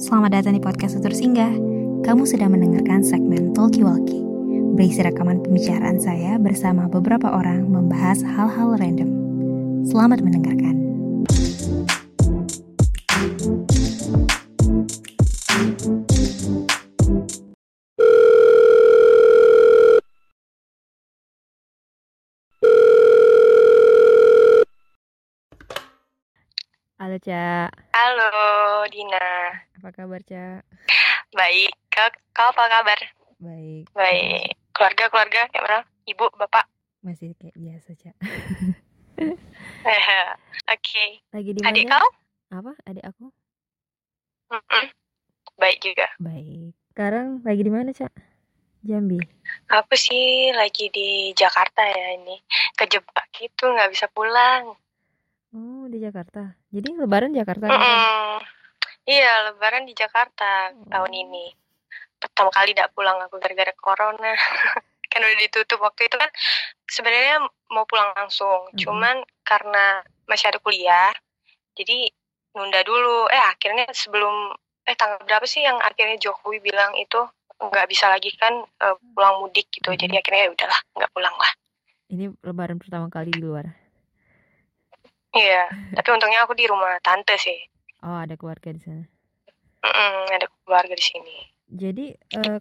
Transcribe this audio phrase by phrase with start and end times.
[0.00, 1.52] Selamat datang di podcast Tutur Singgah.
[2.00, 4.24] Kamu sedang mendengarkan segmen Talkie Walkie.
[4.72, 9.12] Berisi rekaman pembicaraan saya bersama beberapa orang membahas hal-hal random.
[9.84, 10.80] Selamat mendengarkan.
[26.96, 27.59] Halo, Cak.
[29.90, 30.62] Apa kabar, Cak?
[31.34, 31.74] Baik.
[31.90, 33.00] Kau, kau apa kabar?
[33.42, 33.90] Baik.
[33.90, 34.54] Baik.
[34.70, 35.80] Keluarga-keluarga kayak mana?
[36.06, 36.70] Ibu, bapak?
[37.02, 38.14] Masih kayak biasa, Cak.
[40.78, 41.06] Oke.
[41.34, 41.98] Lagi di Adik mana?
[41.98, 42.08] kau?
[42.54, 42.72] Apa?
[42.86, 43.34] Adik aku?
[44.54, 44.86] Mm-mm.
[45.58, 46.06] Baik juga.
[46.22, 46.70] Baik.
[46.94, 48.14] Sekarang lagi di mana, Cak?
[48.86, 49.18] Jambi.
[49.74, 52.38] Aku sih lagi di Jakarta ya ini.
[52.78, 54.70] Kejebak gitu, nggak bisa pulang.
[55.50, 56.54] Oh, di Jakarta.
[56.70, 57.82] Jadi lebaran Jakarta kan?
[59.10, 61.50] Iya, lebaran di Jakarta tahun ini.
[62.22, 64.38] Pertama kali tidak pulang aku gara-gara corona.
[65.10, 66.30] kan udah ditutup waktu itu kan
[66.86, 67.42] sebenarnya
[67.74, 68.70] mau pulang langsung.
[68.70, 68.78] Mm-mm.
[68.78, 71.10] Cuman karena masih ada kuliah,
[71.74, 72.06] jadi
[72.54, 73.26] nunda dulu.
[73.26, 74.54] Eh akhirnya sebelum
[74.86, 77.18] eh tanggal berapa sih yang akhirnya Jokowi bilang itu
[77.58, 79.90] nggak bisa lagi kan eh, pulang mudik gitu.
[79.90, 80.22] Jadi Mm-mm.
[80.22, 81.52] akhirnya ya udahlah nggak pulang lah.
[82.14, 83.66] Ini lebaran pertama kali di luar.
[85.30, 87.58] Iya, tapi untungnya aku di rumah tante sih.
[88.00, 89.04] Oh, ada keluarga di sana.
[89.84, 91.36] Mm-mm, ada keluarga di sini.
[91.70, 92.60] Jadi, Tuh.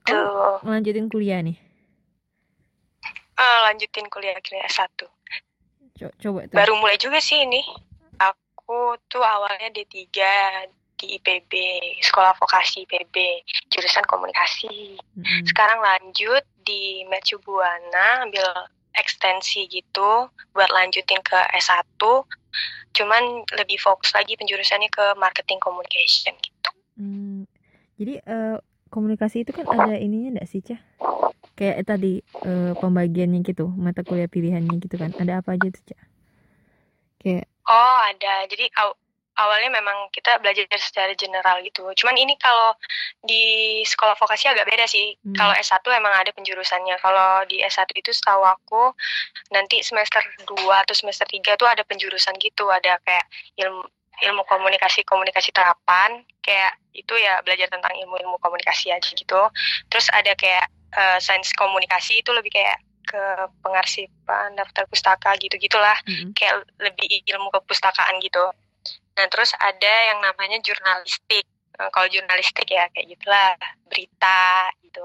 [0.61, 1.57] kamu lanjutin kuliah nih?
[3.39, 5.07] Ah, lanjutin kuliah akhirnya S1.
[5.95, 6.55] Co- coba tuh.
[6.59, 7.63] Baru mulai juga sih ini.
[8.19, 10.07] Aku tuh awalnya D3
[10.99, 11.53] di IPB,
[12.03, 13.15] Sekolah Vokasi IPB,
[13.71, 14.99] jurusan komunikasi.
[15.15, 15.43] Mm-mm.
[15.47, 18.43] Sekarang lanjut di Mercu Buana, ambil
[18.95, 22.01] ekstensi gitu buat lanjutin ke S1.
[22.95, 26.71] Cuman lebih fokus lagi penjurusannya ke marketing communication gitu.
[26.97, 27.45] Hmm,
[27.95, 28.57] jadi eh,
[28.89, 30.81] komunikasi itu kan ada ininya enggak sih, Cah?
[31.53, 35.13] Kayak tadi eh, pembagiannya gitu, mata kuliah pilihannya gitu kan.
[35.15, 36.03] Ada apa aja tuh, Cah?
[37.21, 38.49] Kayak Oh, ada.
[38.49, 38.65] Jadi
[39.39, 41.87] awalnya memang kita belajar secara general gitu.
[41.95, 42.75] Cuman ini kalau
[43.23, 45.15] di sekolah vokasi agak beda sih.
[45.23, 45.35] Hmm.
[45.35, 46.99] Kalau S1 emang ada penjurusannya.
[46.99, 48.91] Kalau di S1 itu setahu aku
[49.55, 52.67] nanti semester 2 atau semester 3 tuh ada penjurusan gitu.
[52.67, 53.25] Ada kayak
[53.63, 53.87] ilmu
[54.19, 59.41] ilmu komunikasi komunikasi terapan kayak itu ya belajar tentang ilmu-ilmu komunikasi aja gitu.
[59.87, 63.23] Terus ada kayak eh, sains komunikasi itu lebih kayak ke
[63.65, 66.29] pengarsipan daftar pustaka gitu-gitulah mm-mm.
[66.37, 68.43] kayak lebih ilmu kepustakaan gitu.
[69.19, 71.43] Nah terus ada yang namanya jurnalistik.
[71.75, 73.59] Nah, kalau jurnalistik ya kayak gitulah
[73.91, 75.03] berita gitu.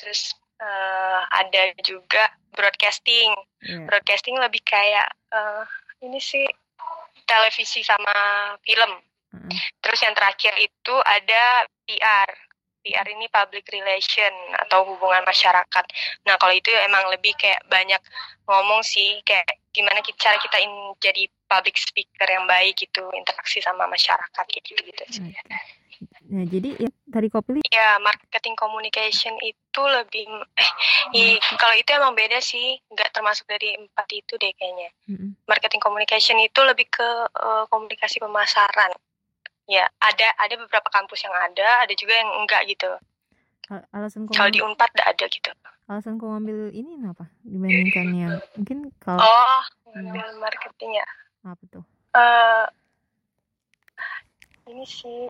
[0.00, 0.32] Terus
[0.64, 3.36] eh, ada juga broadcasting.
[3.60, 3.84] Iya.
[3.84, 5.64] Broadcasting lebih kayak eh,
[6.08, 6.48] ini sih
[7.28, 8.16] televisi sama
[8.64, 8.96] film.
[9.36, 9.60] Heeh.
[9.84, 12.32] Terus yang terakhir itu ada PR.
[12.84, 14.30] PR ini public relation
[14.60, 15.84] atau hubungan masyarakat.
[16.28, 17.98] Nah kalau itu emang lebih kayak banyak
[18.44, 23.64] ngomong sih kayak gimana kita, cara kita in, jadi public speaker yang baik gitu interaksi
[23.64, 25.24] sama masyarakat gitu gitu sih.
[26.28, 30.26] Nah, jadi ya, tadi kau pilih Ya marketing communication itu lebih
[30.58, 30.70] eh
[31.14, 34.90] i- kalau itu emang beda sih nggak termasuk dari empat itu deh kayaknya.
[35.44, 38.92] Marketing communication itu lebih ke eh, komunikasi pemasaran.
[39.64, 42.90] Ya ada ada beberapa kampus yang ada, ada juga yang enggak gitu.
[43.72, 45.50] Al- alasan Kalau di Unpad nggak ada gitu.
[45.84, 49.62] alasan kau ngambil ini apa dibandingkan yang mungkin kalau Oh,
[49.94, 50.40] Hmm.
[50.40, 51.06] marketing ya.
[51.44, 51.84] apa tuh?
[52.16, 52.64] Eh
[54.72, 55.28] ini sih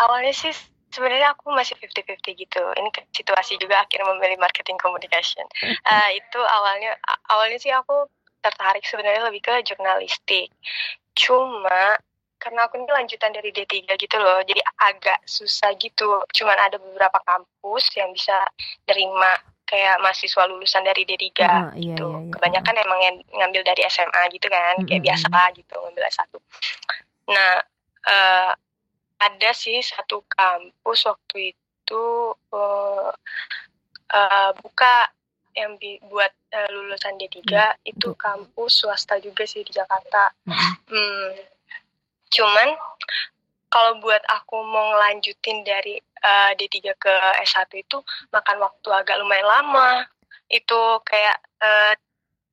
[0.00, 0.52] awalnya sih
[0.88, 2.62] sebenarnya aku masih 50-50 gitu.
[2.72, 5.44] Ini situasi juga akhirnya memilih marketing communication.
[5.92, 6.96] Eh, itu awalnya
[7.28, 8.08] awalnya sih aku
[8.40, 10.48] tertarik sebenarnya lebih ke jurnalistik.
[11.12, 12.00] Cuma
[12.46, 16.22] karena aku ini lanjutan dari D3 gitu loh, jadi agak susah gitu.
[16.30, 18.38] Cuman ada beberapa kampus yang bisa
[18.86, 19.34] nerima
[19.66, 22.06] kayak mahasiswa lulusan dari D3 Ah, iya, gitu.
[22.06, 22.30] iya, iya.
[22.38, 25.06] Kebanyakan emang yang ngambil dari SMA gitu kan, kayak Mm-mm.
[25.10, 26.30] biasa lah gitu ngambil S1.
[27.34, 27.52] Nah,
[28.06, 28.52] eh,
[29.18, 32.04] ada sih satu kampus waktu itu
[32.54, 33.10] eh,
[34.14, 35.10] eh, buka
[35.58, 37.42] yang bi- buat eh, lulusan D3
[37.82, 38.14] itu betul.
[38.14, 40.30] kampus swasta juga sih di Jakarta.
[40.46, 40.72] Mm-mm.
[40.86, 41.30] Hmm,
[42.30, 42.68] cuman
[43.66, 47.12] kalau buat aku mau ngelanjutin dari eh, D3 ke
[47.44, 47.98] S1 itu
[48.30, 50.06] makan waktu agak lumayan lama.
[50.46, 51.36] Itu kayak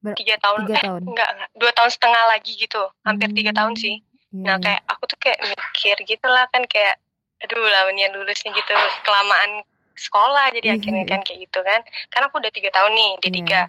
[0.04, 1.02] Ber- tiga tahun, tiga eh tahun.
[1.08, 3.96] enggak, enggak, dua tahun setengah lagi gitu, hampir tiga Hmm, tahun sih.
[4.36, 4.64] Iya, Nah iya.
[4.68, 7.00] kayak aku tuh kayak mikir gitu lah kan kayak,
[7.40, 8.74] aduh lawannya lulusnya gitu
[9.08, 9.64] kelamaan
[9.96, 11.80] sekolah jadi Iya, akhirnya kan kayak gitu kan.
[12.12, 13.40] Karena aku udah tiga tahun nih D3.
[13.40, 13.62] Iya.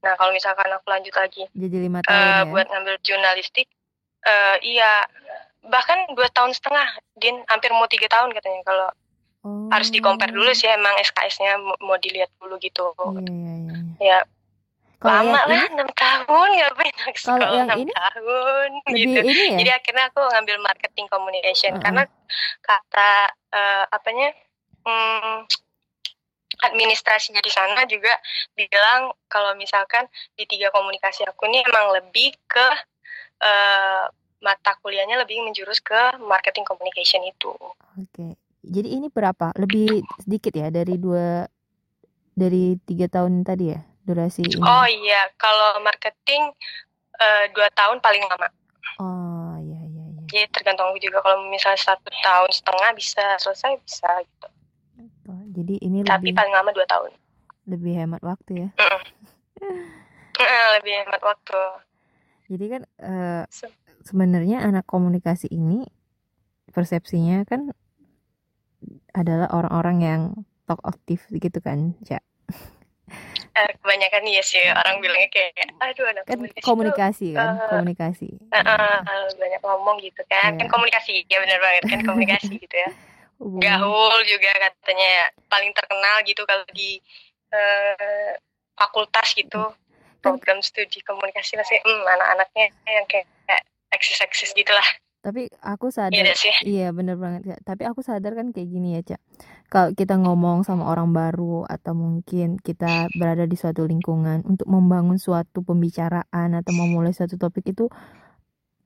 [0.00, 3.68] Nah kalau misalkan aku lanjut lagi jadi lima tahun ya buat ngambil jurnalistik,
[4.24, 5.04] eh, iya
[5.62, 8.88] bahkan dua tahun setengah din hampir mau tiga tahun katanya kalau
[9.46, 9.70] oh.
[9.70, 13.76] harus di compare dulu sih emang SKS-nya mau- dilihat dulu gitu Iya, iya, iya.
[14.02, 14.18] ya
[14.98, 19.34] Kalau lama lah enam tahun ngapain aku Kalau sekolah enam ini tahun lebih gitu ini
[19.34, 19.58] ya?
[19.62, 21.82] jadi akhirnya aku ngambil marketing communication Heeh.
[21.82, 22.02] karena
[22.62, 23.10] kata
[23.54, 24.28] eh, apanya
[24.82, 25.46] hmm,
[26.62, 28.14] administrasinya di sana juga
[28.54, 30.06] bilang kalau misalkan
[30.38, 32.66] di tiga komunikasi aku ini emang lebih ke
[33.42, 34.06] eh,
[34.42, 37.54] mata kuliahnya lebih menjurus ke marketing communication itu
[37.94, 38.34] Oke.
[38.62, 39.52] Jadi ini berapa?
[39.58, 41.44] Lebih sedikit ya dari dua
[42.32, 44.58] dari tiga tahun tadi ya durasi ini.
[44.58, 46.50] oh iya kalau marketing
[47.18, 48.48] eh, dua tahun paling lama
[49.00, 50.22] Oh, iya iya iya.
[50.28, 54.48] jadi tergantung juga kalau misalnya satu tahun setengah bisa selesai bisa gitu
[55.28, 57.12] Oh, jadi ini tapi lebih paling lama dua tahun
[57.62, 58.68] lebih hemat waktu ya.
[60.34, 61.60] Eh, lebih hemat waktu
[62.50, 62.82] Jadi kan
[63.48, 63.70] Se-
[64.02, 65.86] sebenarnya anak komunikasi ini
[66.70, 67.70] persepsinya kan
[69.14, 70.22] adalah orang-orang yang
[70.66, 72.22] talk aktif gitu kan, Cak.
[73.52, 78.28] Eh, kebanyakan iya sih orang bilangnya kayak aduh anak Kan komunikasi, komunikasi kan, eh, komunikasi.
[78.48, 80.64] eh, eh, banyak ngomong gitu kan Iya.
[80.64, 82.88] kan komunikasi ya benar banget kan komunikasi gitu ya
[83.36, 86.96] Gaul juga katanya ya, paling terkenal gitu kalau di
[87.52, 88.32] eh,
[88.72, 89.60] fakultas gitu
[90.24, 94.84] program studi komunikasi pasti hmm, anak-anaknya yang kayak, kayak eksis-eksis gitu lah
[95.22, 96.50] Tapi aku sadar Iya sih?
[96.66, 97.60] Iya bener banget Cak.
[97.62, 99.20] Tapi aku sadar kan kayak gini ya Cak.
[99.70, 105.22] Kalau kita ngomong sama orang baru Atau mungkin kita berada di suatu lingkungan Untuk membangun
[105.22, 107.86] suatu pembicaraan Atau memulai suatu topik itu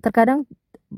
[0.05, 0.45] Terkadang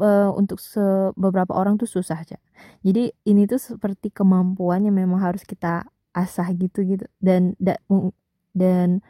[0.02, 2.42] eh, untuk se- beberapa orang tuh susah Cak.
[2.82, 7.06] Jadi ini tuh seperti kemampuan yang memang harus kita asah gitu gitu.
[7.22, 7.80] Dan da-
[8.52, 9.00] dan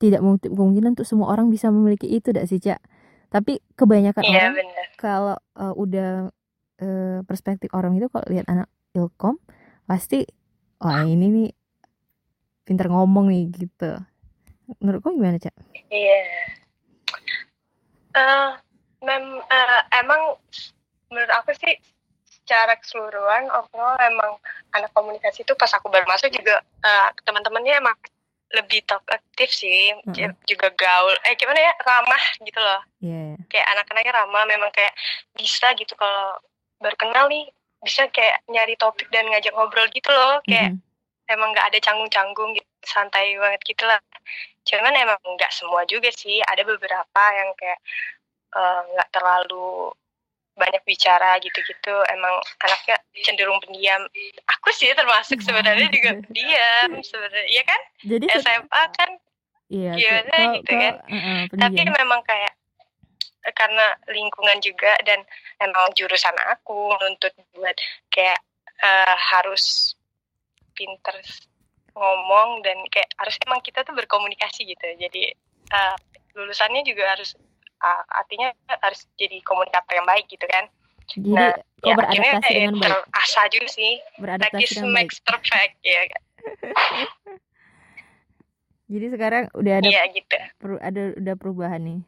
[0.00, 2.80] tidak mungkin kemungkinan untuk semua orang bisa memiliki itu dak sih Cak
[3.28, 6.32] Tapi kebanyakan iya orang kalau uh, udah
[6.80, 9.36] uh, perspektif orang itu kalau lihat anak ilkom
[9.84, 10.24] pasti
[10.80, 11.50] wah ini nih
[12.64, 14.00] pinter ngomong nih gitu
[14.80, 15.54] menurut kamu gimana cak?
[15.88, 16.20] Iya.
[18.12, 18.50] Eh,
[19.00, 20.36] mem- eh, emang
[21.08, 21.72] menurut aku sih
[22.24, 24.36] secara keseluruhan overall emang
[24.76, 27.96] anak komunikasi itu pas aku baru masuk juga eh, teman-temannya emang
[28.48, 30.32] lebih talk aktif sih Mm-mm.
[30.48, 31.12] juga gaul.
[31.28, 31.72] Eh gimana ya?
[31.84, 32.80] Ramah gitu loh.
[33.04, 33.36] Iya.
[33.52, 34.92] Kayak anak-anaknya ramah memang kayak
[35.36, 36.40] bisa gitu kalau
[36.80, 37.44] baru kenal nih
[37.84, 40.40] bisa kayak nyari topik dan ngajak ngobrol gitu loh.
[40.48, 41.32] Kayak Mm-mm.
[41.32, 44.00] emang nggak ada canggung-canggung gitu santai banget gitu lah.
[44.64, 46.40] Cuman emang nggak semua juga sih.
[46.40, 47.80] Ada beberapa yang kayak
[48.56, 49.92] eh, nggak terlalu
[50.58, 51.94] banyak bicara gitu-gitu.
[52.10, 54.02] Emang anaknya cenderung pendiam.
[54.58, 57.46] Aku sih termasuk sebenarnya juga pendiam sebenarnya.
[57.48, 57.80] Iya kan?
[58.02, 59.10] Jadi SMA kan
[59.68, 60.94] iya gimana kalau- gitu kalau- kan.
[61.12, 62.52] uh-uh, tapi memang kayak
[63.44, 65.20] eh, karena lingkungan juga dan
[65.60, 67.76] emang jurusan aku nuntut buat
[68.08, 68.40] kayak
[68.80, 69.92] eh, harus
[70.72, 71.16] pinter
[71.92, 74.86] ngomong dan kayak harus emang kita tuh berkomunikasi gitu.
[74.96, 75.36] Jadi
[75.68, 75.96] eh,
[76.32, 77.36] lulusannya juga harus
[77.82, 78.52] ah, artinya
[78.82, 80.66] harus jadi komunikator yang baik gitu kan.
[81.08, 82.84] Jadi nah, kau ya beradaptasi dengan baik.
[82.84, 83.92] terasa juga sih.
[84.20, 84.96] Beradaptasi practice dengan baik.
[85.00, 86.22] makes perfect ya kan?
[88.92, 90.36] jadi sekarang udah ada iya gitu.
[90.60, 92.00] peru- ada udah perubahan nih.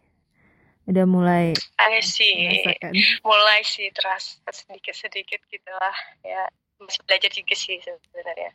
[0.90, 2.92] Udah mulai ada sih merasakan.
[3.24, 5.96] Mulai sih terasa sedikit-sedikit gitu lah
[6.26, 6.44] ya.
[6.80, 8.50] Masih belajar juga sih sebenarnya.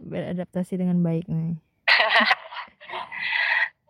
[0.00, 1.56] Beradaptasi dengan baik nih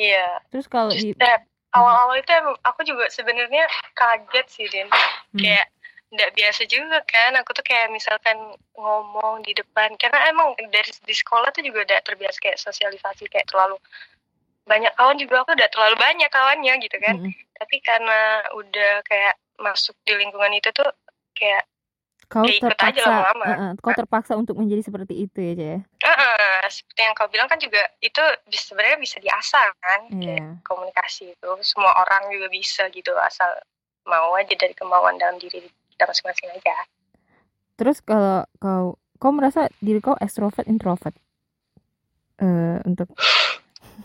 [0.00, 0.40] iya.
[0.52, 1.38] Terus kalau di eh,
[1.76, 2.32] awal-awal itu
[2.64, 4.88] aku juga sebenarnya kaget sih Din.
[4.88, 5.40] Hmm.
[5.40, 5.66] kayak
[6.06, 7.34] nggak biasa juga kan.
[7.42, 8.36] Aku tuh kayak misalkan
[8.78, 13.48] ngomong di depan karena emang dari di sekolah tuh juga udah terbiasa kayak sosialisasi kayak
[13.50, 13.76] terlalu
[14.64, 15.44] banyak kawan juga.
[15.44, 17.16] Aku udah terlalu banyak kawannya gitu kan.
[17.20, 17.32] Mm-mm.
[17.56, 20.88] tapi karena udah kayak masuk di lingkungan itu tuh
[21.32, 21.64] kayak
[22.26, 23.44] kau Ya, ikut aja terpaksa lama-lama.
[23.46, 27.46] uh-uh, kau terpaksa untuk menjadi seperti itu ya Cak ya "Eh, seperti yang kau bilang
[27.46, 30.48] kan juga itu sebenarnya bisa diasah kan kayak Iya.
[30.62, 33.46] komunikasi itu semua orang juga bisa gitu asal
[34.04, 36.76] mau aja dari kemauan dalam diri kita masing-masing aja
[37.76, 38.84] Terus kalau kau
[39.16, 41.12] kau merasa diri kau extrovert introvert?
[42.38, 43.12] Eh untuk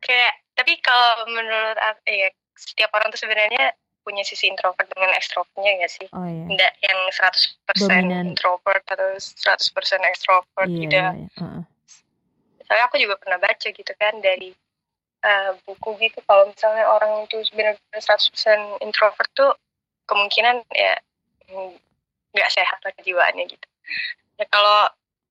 [0.00, 5.72] kayak tapi kalau menurut aku ya setiap orang tuh sebenarnya punya sisi introvert dengan ekstrovertnya
[5.82, 6.44] ya sih oh ya.
[6.50, 8.24] tidak yang 100% Dominan.
[8.34, 11.28] introvert atau 100% extrovert Iya, gitu iya, iya.
[11.38, 11.62] Heeh.
[12.66, 14.50] soalnya aku juga pernah baca gitu kan dari
[15.22, 19.54] eh, buku gitu kalau misalnya orang itu benar-benar 100% introvert tuh
[20.10, 20.94] kemungkinan ya
[22.32, 23.66] nggak sehat lah kejiwaannya gitu
[24.40, 24.88] ya kalau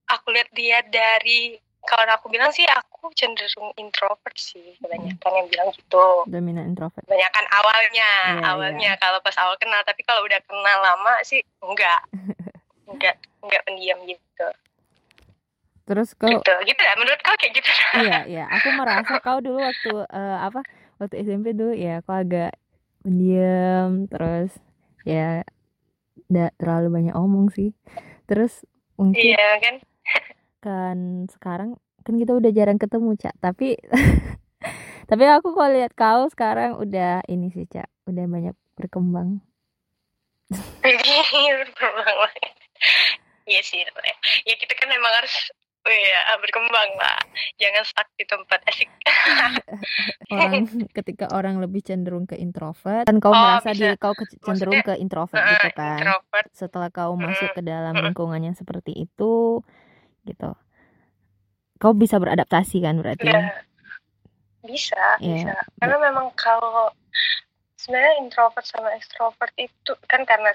[0.07, 5.69] aku lihat dia dari kalau aku bilang sih aku cenderung introvert sih kebanyakan yang bilang
[5.73, 6.25] gitu.
[6.29, 7.01] Dominan introvert.
[7.09, 8.91] Kebanyakan awalnya Iya, awalnya.
[9.01, 12.01] Kalau pas awal kenal tapi kalau udah kenal lama sih enggak.
[12.91, 14.47] Enggak enggak pendiam gitu.
[15.88, 16.53] Terus kau gitu.
[16.67, 17.69] Gitu ya menurut kau kayak gitu.
[18.03, 18.45] Iya iya.
[18.51, 20.61] Aku merasa kau dulu waktu eh, apa
[21.00, 22.53] waktu SMP dulu ya kau agak
[23.01, 24.53] pendiam terus
[25.07, 25.41] ya
[26.29, 27.71] tidak terlalu banyak omong sih.
[28.29, 28.67] Terus
[29.00, 29.75] mungkin iya kan
[30.62, 33.75] kan sekarang kan kita udah jarang ketemu cak tapi
[35.10, 39.41] tapi aku kalau lihat kau sekarang udah ini sih cak udah banyak berkembang
[43.46, 43.82] iya sih
[44.46, 45.34] ya kita kan memang harus
[45.82, 47.18] Oh iya, berkembang lah.
[47.58, 48.86] Jangan stuck di tempat asik.
[50.30, 53.89] orang ketika orang lebih cenderung ke introvert kan kau Oh, merasa bisa.
[53.89, 56.48] diri kau ke- cenderung ke introvert Eh, gitu kan Introvert.
[56.53, 58.03] setelah kau masuk ke dalam Mm.
[58.06, 59.65] lingkungan yang seperti itu
[60.25, 60.53] gitu
[61.77, 63.41] kau bisa beradaptasi kan berarti Ya,
[64.61, 65.49] bisa, Iya.
[65.49, 65.53] bisa.
[65.81, 66.93] Karena memang kalau
[67.73, 70.53] sebenarnya introvert sama extrovert itu kan karena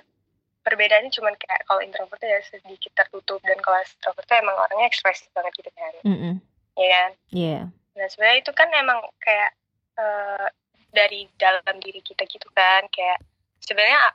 [0.63, 4.87] perbedaannya cuma kayak kalau introvert tuh ya sedikit tertutup dan kalau extrovert tuh emang orangnya
[4.87, 6.35] ekspresif banget gitu kan, Mm-mm.
[6.79, 7.11] ya kan?
[7.35, 7.59] Iya.
[7.99, 9.51] Nah sebenarnya itu kan emang kayak
[9.99, 10.47] eh,
[10.95, 13.19] dari dalam diri kita gitu kan, kayak
[13.59, 14.15] sebenarnya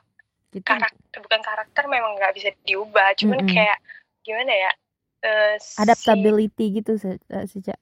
[0.52, 0.68] Gitu.
[0.68, 3.52] karakter bukan karakter memang nggak bisa diubah, cuman Mm-mm.
[3.52, 3.76] kayak
[4.20, 4.70] gimana ya?
[5.56, 7.78] Si- adaptability gitu se- eh, sejak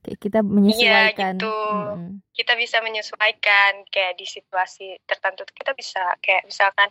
[0.00, 1.46] kayak kita menyesuaikan gitu.
[1.46, 2.20] Mm-mm.
[2.32, 6.90] kita bisa menyesuaikan kayak di situasi tertentu kita bisa kayak misalkan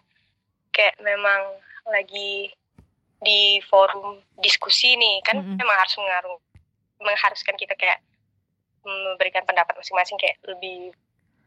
[0.71, 2.55] kayak memang lagi
[3.19, 5.55] di forum diskusi nih kan Mm-mm.
[5.55, 6.37] memang harus mengaruh
[6.99, 7.99] mengharuskan kita kayak
[8.81, 10.89] memberikan pendapat masing-masing kayak lebih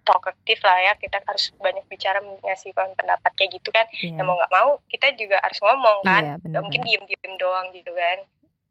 [0.04, 4.14] talkative lah ya kita harus banyak bicara mengasihkan pendapat kayak gitu kan Iya.
[4.14, 7.08] ya mau nggak mau kita juga harus ngomong kan Iya, nggak mungkin benar-benar.
[7.08, 8.18] diem-diem doang gitu kan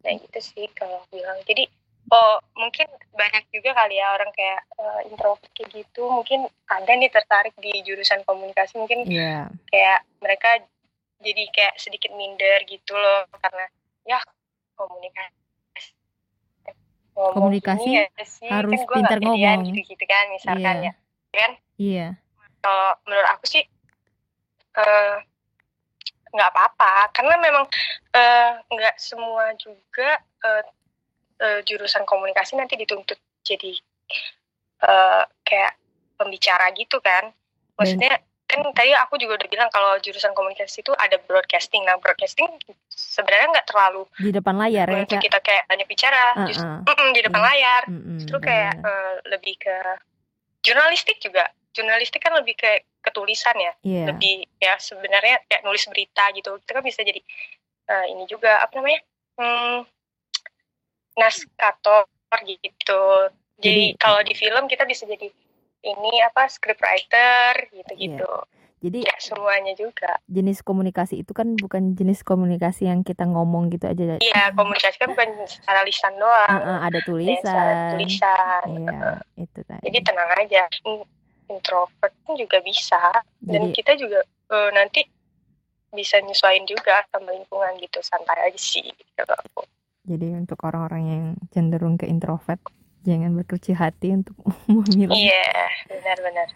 [0.03, 1.63] nah gitu sih kalau bilang jadi
[2.11, 7.07] oh mungkin banyak juga kali ya orang kayak eh, introvert kayak gitu mungkin ada nih
[7.07, 9.47] tertarik di jurusan komunikasi mungkin Iya.
[9.71, 10.59] kayak mereka
[11.23, 13.65] jadi kayak sedikit minder gitu loh karena
[14.03, 14.19] ya
[14.75, 15.31] komunikasi
[17.13, 19.69] ngomong Komunikasi ya sih, harus kan pintar ngomong.
[19.69, 20.91] gitu-gitu kan misalkan Iya.
[20.91, 20.93] ya
[21.31, 22.07] kan Iya.
[22.59, 23.63] kalau menurut aku sih
[24.73, 25.15] eh,
[26.33, 27.13] nggak apa-apa.
[27.13, 27.65] Karena memang
[28.11, 30.63] eh, nggak semua juga eh,
[31.39, 33.77] eh, jurusan komunikasi nanti dituntut jadi
[34.83, 35.73] eh, kayak
[36.17, 37.29] pembicara gitu kan.
[37.77, 41.81] Maksudnya kan tadi aku juga udah bilang kalau jurusan komunikasi itu ada broadcasting.
[41.85, 42.45] Nah broadcasting
[42.89, 46.37] sebenarnya nggak terlalu Di depan layar ya, kita kayak banyak bicara.
[46.45, 46.85] Just- Uh-uh.
[46.85, 47.49] Mm-mm, di depan Iya.
[47.49, 47.81] layar.
[47.89, 49.75] Mm-mm, justru kayak eh, lebih ke
[50.63, 53.73] jurnalistik juga jurnalistik kan lebih kayak ketulisan ya.
[53.83, 54.05] Iya.
[54.13, 56.55] lebih ya sebenarnya kayak nulis berita gitu.
[56.57, 57.19] Itu kan bisa jadi
[57.83, 59.01] eh, ini juga apa namanya
[59.37, 59.77] hmm,
[61.17, 62.07] naskator
[62.45, 63.03] gitu.
[63.61, 65.29] Jadi Jadi- kalau di film kita bisa jadi
[65.83, 68.31] ini apa scriptwriter gitu gitu
[68.83, 70.19] Jadi ya semuanya juga.
[70.27, 74.19] jenis komunikasi itu kan bukan jenis komunikasi yang kita ngomong gitu aja.
[74.19, 76.49] iya komunikasi kan bukan secara lisan doang.
[76.51, 77.91] Uh-uh, ada ada secara tulisan.
[77.95, 78.63] tulisan.
[78.67, 79.83] Iya, itu tadi.
[79.87, 80.63] jadi tenang aja
[81.51, 82.99] introvert pun juga bisa
[83.43, 85.01] dan Jadi kita juga eh, nanti
[85.93, 89.23] bisa nyesuaiin juga sama lingkungan gitu santai aja sih gitu.
[90.03, 91.23] jadi untuk orang-orang yang
[91.53, 92.57] cenderung ke introvert
[93.05, 94.33] jangan berkecil hati untuk
[94.67, 95.13] memilih.
[95.13, 96.49] iya benar-benar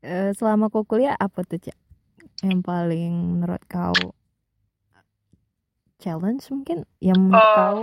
[0.00, 1.76] Eh, selama kau kuliah apa tuh Cak?
[2.40, 4.16] Yang paling menurut kau
[6.00, 7.52] challenge mungkin yang menurut Oh.
[7.52, 7.80] kau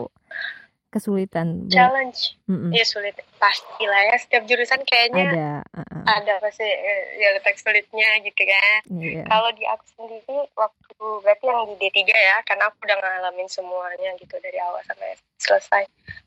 [0.87, 1.67] kesulitan.
[1.67, 2.15] Challenge
[2.47, 2.71] Mm-mm.
[2.71, 5.51] ya sulit pastilah ya setiap jurusan kayaknya Ada.
[5.77, 6.03] uh-uh.
[6.07, 9.23] ada pasti eh, ya letak sulitnya gitu kan Iya.
[9.27, 14.09] kalau di aku sendiri waktu berarti yang di D3 ya karena aku udah ngalamin semuanya
[14.17, 15.83] gitu dari awal sampai selesai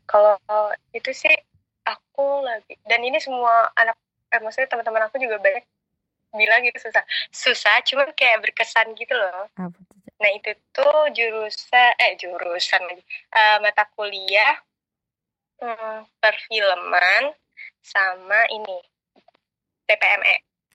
[0.07, 0.37] kalau
[0.93, 1.35] itu sih
[1.83, 3.97] aku lagi dan ini semua anak
[4.31, 5.65] eh, maksudnya teman-teman aku juga banyak
[6.31, 7.03] bilang gitu susah
[7.35, 10.00] susah cuman kayak berkesan gitu loh Apa tuh Cak?
[10.21, 14.55] Nah itu tuh jurusan eh jurusan lagi eh, mata kuliah
[15.59, 17.33] hmm, perfilman
[17.81, 18.79] sama ini
[19.87, 20.35] TPME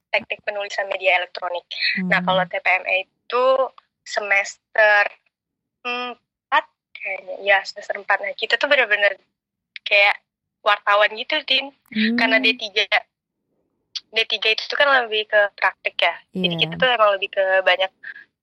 [0.09, 1.63] teknik penulisan media elektronik
[2.09, 2.25] Nah, Hmm.
[2.25, 3.45] kalau TPME itu
[4.01, 5.03] semester
[5.81, 7.35] 4 kayaknya.
[7.41, 8.17] Ya, semester 4.
[8.21, 9.17] Nah, kita tuh bener-bener
[9.83, 10.17] kayak
[10.61, 11.69] wartawan gitu, Din.
[11.91, 12.85] Hmm, Karena D3
[14.09, 16.15] D3 itu kan lebih ke praktik ya.
[16.31, 16.61] Jadi Iya.
[16.63, 17.91] kita tuh emang lebih ke banyak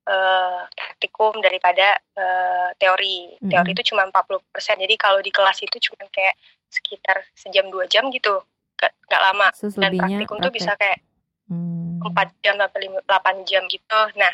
[0.03, 3.39] eh, praktikum daripada eh, teori.
[3.39, 3.75] Teori Mm-mm.
[3.75, 4.39] itu cuma 40%.
[4.79, 6.35] Jadi kalau di kelas itu cuma kayak
[6.67, 8.43] sekitar sejam dua jam gitu.
[8.75, 9.47] Gak, gak lama.
[9.51, 10.99] Dan praktikum tuh bisa kayak
[11.43, 11.99] Hmm.
[11.99, 13.99] 4 jam sampai lima- 8 jam gitu.
[14.15, 14.31] Nah,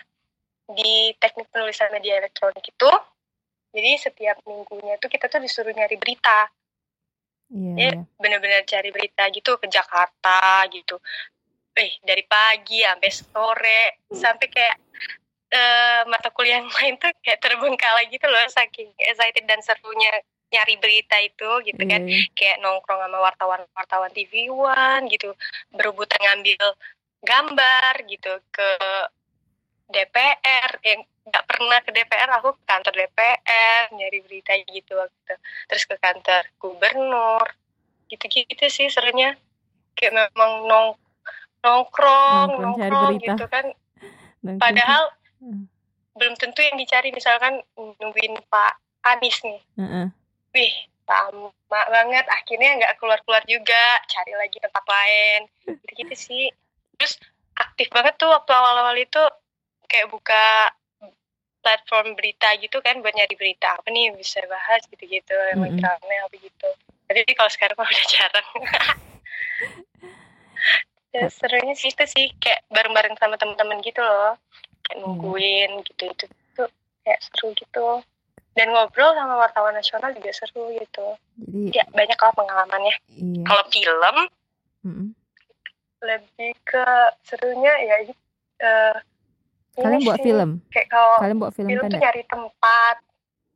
[0.70, 2.90] di teknik penulisan media elektronik itu
[3.70, 6.50] jadi setiap minggunya tuh kita tuh disuruh nyari berita
[7.50, 8.02] Iya, ya iya.
[8.22, 11.02] bener-bener cari berita gitu ke Jakarta gitu
[11.74, 14.78] eh dari pagi sampai sore sampai kayak
[15.50, 20.14] eh, mata kuliah yang lain tuh kayak terbengkalai gitu loh saking excited dan serunya
[20.50, 22.02] nyari berita itu gitu kan.
[22.10, 22.26] Iya.
[22.34, 25.34] kayak nongkrong sama wartawan-wartawan TV One gitu
[25.70, 26.64] berebutan ngambil
[27.22, 28.70] gambar gitu ke
[29.90, 35.34] DPR yang nggak pernah ke DPR aku ke kantor DPR nyari berita gitu waktu
[35.70, 37.46] terus ke kantor gubernur
[38.10, 39.38] gitu-gitu sih serunya.
[39.94, 40.88] Kayak memang nong
[41.62, 43.66] nongkrong Nongkrong nongkrong gitu kan.
[44.42, 45.72] Dan padahal Hmm.
[46.20, 48.74] belum tentu yang dicari misalkan nungguin Pak
[49.08, 49.62] Anies nih.
[49.80, 50.08] Heeh.
[50.52, 50.76] wih
[51.10, 55.42] lama banget akhirnya nggak keluar keluar juga cari lagi tempat lain.
[55.64, 56.46] Gitu gitu sih.
[57.00, 57.16] Terus
[57.56, 59.24] aktif banget tuh waktu awal awal itu
[59.88, 60.76] kayak buka
[61.60, 66.16] platform berita gitu kan buat nyari berita apa nih bisa bahas gitu gitu yang rame
[66.24, 66.70] apa gitu.
[67.10, 68.50] Jadi kalau sekarang mah udah jarang.
[71.10, 74.38] Ya, serunya sih itu sih kayak bareng bareng sama teman-teman gitu loh
[74.90, 76.26] kayak nungguin gitu itu
[76.58, 76.70] tuh
[77.06, 78.02] kayak seru gitu
[78.58, 81.06] dan ngobrol sama wartawan nasional juga seru gitu
[81.38, 83.44] Jadi ya banyak lah pengalamannya iya.
[83.46, 84.18] kalau film
[84.84, 85.08] Mm-mm.
[86.02, 86.86] lebih ke
[87.24, 88.14] serunya ya ini
[89.80, 90.50] Kalian buat sih, film?
[90.74, 92.96] kayak kalau Kalian buat film film tuh nyari tempat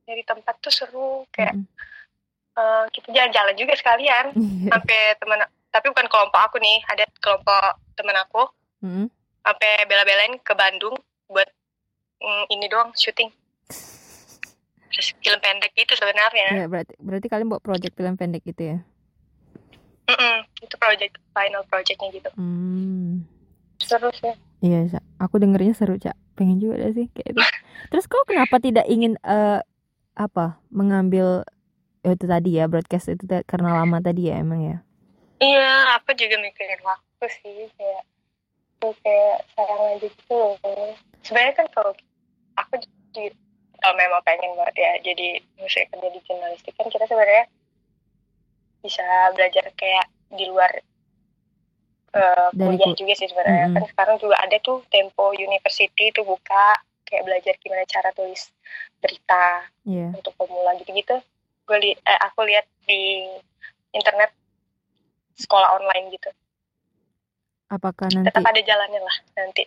[0.07, 2.61] nyari tempat tuh seru kayak Mm-mm.
[2.61, 4.25] eh, kita jalan-jalan juga sekalian
[4.71, 5.41] sampai teman
[5.73, 8.43] tapi bukan kelompok aku nih ada kelompok teman aku
[8.85, 9.05] Mm-mm.
[9.41, 10.95] sampai bela-belain ke Bandung
[11.33, 11.49] buat
[12.21, 13.33] mm, ini doang syuting
[14.93, 18.77] terus film pendek gitu sebenarnya Iya, berarti berarti kalian buat project film pendek gitu ya?
[20.03, 23.25] Mm-mm, itu project final projectnya gitu Hmm.
[23.81, 25.03] seru sih Iya, Sa.
[25.19, 26.15] aku dengernya seru, Cak.
[26.39, 27.41] Pengen juga deh sih kayak itu.
[27.91, 29.59] Terus kau kenapa tidak ingin eh
[30.15, 30.55] apa?
[30.71, 31.43] Mengambil
[32.07, 34.77] eh, itu tadi ya, broadcast itu karena lama tadi ya emang ya.
[35.43, 38.07] iya aku juga mikirin waktu sih kayak
[38.83, 40.59] tuh kayak sayang aja gitu loh
[41.23, 41.91] sebenarnya kan kalau
[42.59, 42.73] aku
[43.15, 43.31] jadi
[43.79, 47.43] kalau memang pengen banget ya jadi misalnya kerja di jurnalistik kan kita sebenarnya
[48.79, 50.71] bisa belajar kayak di luar
[52.13, 53.75] Dari kuliah ku- juga sih sebenarnya Mm-mm.
[53.79, 58.53] kan sekarang juga ada tuh Tempo University itu buka kayak belajar gimana cara tulis
[59.01, 60.13] berita Iya.
[60.13, 61.17] untuk pemula gitu-gitu
[61.63, 63.25] gue li eh, aku lihat di
[63.91, 64.29] internet
[65.33, 66.29] sekolah online gitu
[67.71, 69.63] Apakah nanti tetap ada jalannya lah nanti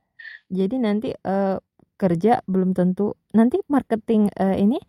[0.58, 1.56] jadi nanti eh,
[1.96, 4.80] kerja belum tentu nanti marketing eh, ini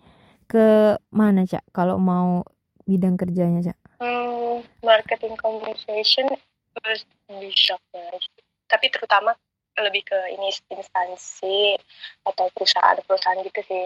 [0.48, 1.76] ke mana, Cak?
[1.76, 2.40] Kalau mau
[2.88, 3.78] bidang kerjanya, Cak?
[4.00, 6.30] hmm, marketing communication
[6.78, 7.76] terus bisa
[8.70, 9.34] tapi terutama
[9.78, 11.78] lebih ke ini instansi
[12.26, 13.86] atau perusahaan-perusahaan gitu sih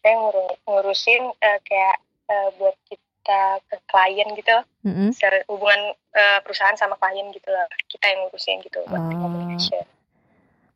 [0.00, 1.96] saya nguru- ngurusin eh, kayak
[2.28, 4.56] eh, buat kita ke klien gitu
[5.12, 9.12] secara hubungan eh, perusahaan sama klien gitu lah kita yang ngurusin gitu buat Ah.
[9.12, 9.84] communication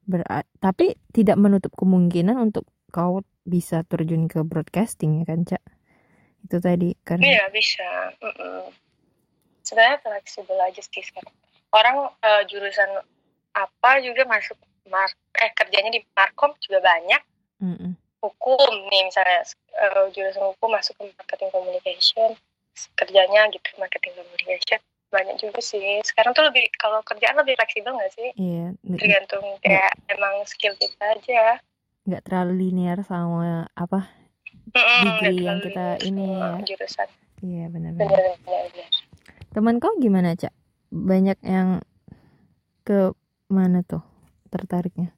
[0.04, 5.64] Berat, tapi tidak menutup kemungkinan untuk kau bisa terjun ke broadcasting ya kan, Cak?
[6.44, 8.12] Itu tadi karena Iya bisa.
[8.20, 8.68] Mm-mm.
[9.64, 11.32] Sebenarnya fleksibel aja sih sekarang.
[11.72, 13.00] Orang eh, jurusan
[13.56, 14.60] apa juga masuk
[14.92, 15.08] mar
[15.40, 17.22] eh kerjanya di markom juga banyak.
[17.64, 17.96] Mm-mm.
[18.24, 19.44] Hukum nih misalnya
[19.76, 22.30] eh, jurusan hukum masuk ke marketing communication,
[22.96, 24.80] kerjanya gitu marketing communication
[25.12, 26.00] banyak juga sih.
[26.02, 28.28] Sekarang tuh lebih kalau kerjaan lebih fleksibel nggak sih?
[28.34, 31.60] Iya, Tergantung kayak emang skill kita aja.
[32.04, 34.08] nggak terlalu linear sama apa?
[34.74, 36.60] Degree yang kita ini ya.
[36.66, 37.08] jurusan.
[37.44, 38.40] Iya benar-benar.
[39.54, 40.50] Teman kau gimana, Cak?
[40.90, 41.78] Banyak yang
[42.82, 43.14] ke
[43.46, 44.02] mana tuh
[44.50, 45.14] tertariknya?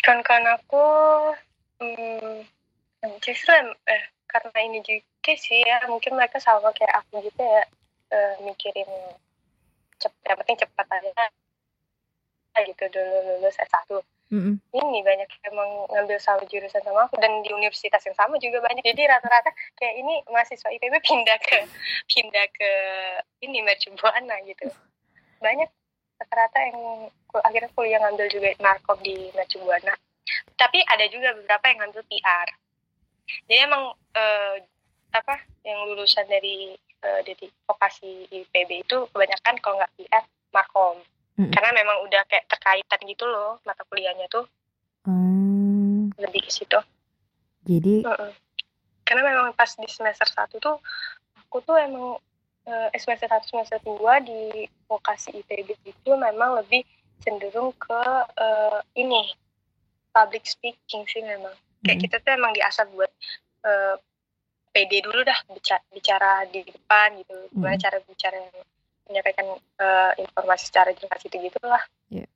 [0.00, 0.84] Kan aku
[1.80, 2.44] hmm,
[3.20, 3.52] justru
[3.88, 7.64] eh karena ini juga sih ya mungkin mereka sama kayak aku gitu ya
[8.14, 8.88] eh, mikirin
[10.00, 11.24] cep yang penting cepat aja.
[12.60, 14.62] Gitu dulu lulus S1 Mm-mm.
[14.70, 18.62] ini banyak yang emang ngambil sama jurusan sama aku dan di universitas yang sama juga
[18.62, 18.84] banyak.
[18.86, 21.58] Jadi rata-rata kayak ini mahasiswa IPB pindah ke
[22.14, 22.70] pindah ke
[23.42, 24.70] ini Mercu Buana gitu.
[25.42, 25.66] Banyak
[26.20, 26.78] rata-rata yang
[27.40, 29.96] akhirnya kuliah ngambil juga markom di Mercu Buana
[30.60, 32.48] tapi ada juga beberapa yang ngambil PR
[33.48, 34.56] jadi emang eh,
[35.10, 40.98] apa yang lulusan dari eh, dari vokasi IPB itu kebanyakan kalau nggak PR markom
[41.40, 41.50] Mm-mm.
[41.56, 44.44] karena memang udah kayak terkaitan gitu loh mata kuliahnya tuh.
[45.08, 46.76] Hmm, lebih ke situ.
[47.64, 48.32] Jadi Heeh.
[49.08, 50.76] karena memang pas di semester satu tuh
[51.48, 52.20] aku tuh emang
[52.66, 56.84] eh, semester satu semester dua di vokasi IPB itu memang lebih
[57.20, 58.02] cenderung ke
[58.36, 59.32] eh, ini
[60.10, 62.04] public speaking sih memang kayak Mm.
[62.04, 63.08] kita tuh emang diasah buat
[63.64, 63.96] eh,
[64.70, 67.82] pede dulu dah bicara, bicara di depan gitu gimana Mm.
[67.82, 68.38] cara bicara
[69.08, 69.46] menyampaikan
[69.80, 72.26] eh, informasi secara jelas gitu gitulah Iya.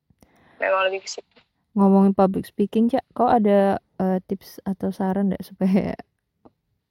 [0.59, 1.39] memang lebih ke situ
[1.75, 5.99] Ngomongin public speaking, Cak, kok ada eh, tips atau saran nggak supaya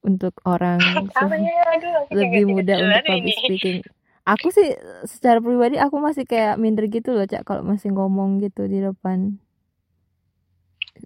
[0.04, 0.78] untuk orang
[1.48, 1.72] ya
[2.12, 3.78] lebih mudah untuk public speaking?
[4.24, 4.72] Aku sih
[5.04, 9.36] secara pribadi aku masih kayak minder gitu loh, Cak, kalau masih ngomong gitu di depan.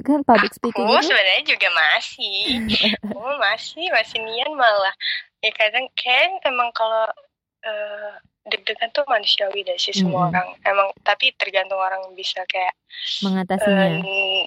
[0.07, 2.37] Kan public speaking aku sebenarnya juga masih
[3.11, 4.95] aku masih masih nian malah
[5.43, 7.09] ya kadang kayak emang kalau
[7.65, 8.13] eh,
[8.49, 10.31] deg-degan tuh manusiawi deh sih semua Mm-mm.
[10.33, 12.75] orang emang tapi tergantung orang bisa kayak
[13.25, 14.05] mengatasinya.
[14.05, 14.47] eh,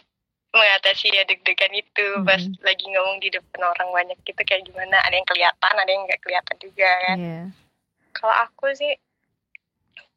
[0.51, 2.59] mengatasi ya deg-degan itu pas Mm-mm.
[2.59, 6.19] lagi ngomong di depan orang banyak gitu kayak gimana ada yang kelihatan ada yang nggak
[6.19, 7.41] kelihatan juga kan Iya.
[8.11, 8.93] kalau aku sih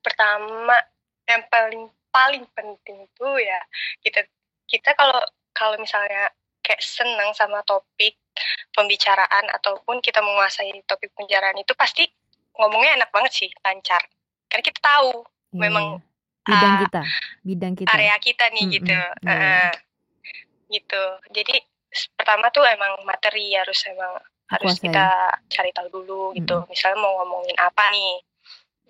[0.02, 0.76] pertama
[1.24, 3.58] yang paling paling penting tuh ya
[4.02, 4.26] kita
[4.66, 5.18] kita kalau
[5.54, 6.28] kalau misalnya
[6.60, 8.18] kayak senang sama topik
[8.74, 12.04] pembicaraan ataupun kita menguasai topik pembicaraan itu pasti
[12.58, 14.02] ngomongnya enak banget sih lancar
[14.50, 15.86] karena kita tahu Iya, memang
[16.42, 17.02] bidang ah, kita,
[17.46, 17.90] bidang kita.
[17.94, 19.70] area kita nih Mm-mm, gitu iya, iya.
[20.74, 21.04] Gitu.
[21.30, 21.54] Jadi
[22.18, 24.18] pertama tuh emang materi harus emang
[24.50, 24.84] harus Kuasai.
[24.90, 25.06] kita
[25.48, 26.58] cari tahu dulu gitu.
[26.58, 26.68] Mm-mm.
[26.68, 28.18] misalnya mau ngomongin apa nih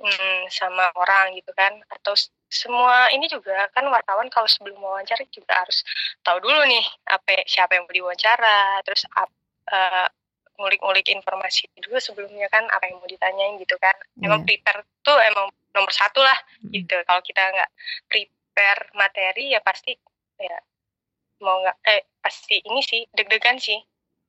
[0.01, 1.77] hmm, sama orang gitu kan.
[1.93, 2.17] Atau
[2.49, 5.85] semua ini juga kan wartawan kalau sebelum wawancara juga harus
[6.23, 8.81] tahu dulu nih apa siapa yang mau diwawancara.
[8.83, 9.37] Terus ap-
[9.69, 10.09] eh,
[10.55, 13.95] ngulik-ngulik informasi dulu sebelumnya kan apa yang mau ditanyain gitu kan.
[14.23, 14.55] Emang Iya.
[14.55, 16.39] prepare tuh emang nomor satu lah
[16.71, 16.95] gitu.
[17.03, 17.71] Kalau kita nggak
[18.07, 19.99] prepare materi ya pasti
[20.39, 20.59] ya
[21.45, 23.77] mau nggak eh pasti ini sih deg-degan sih.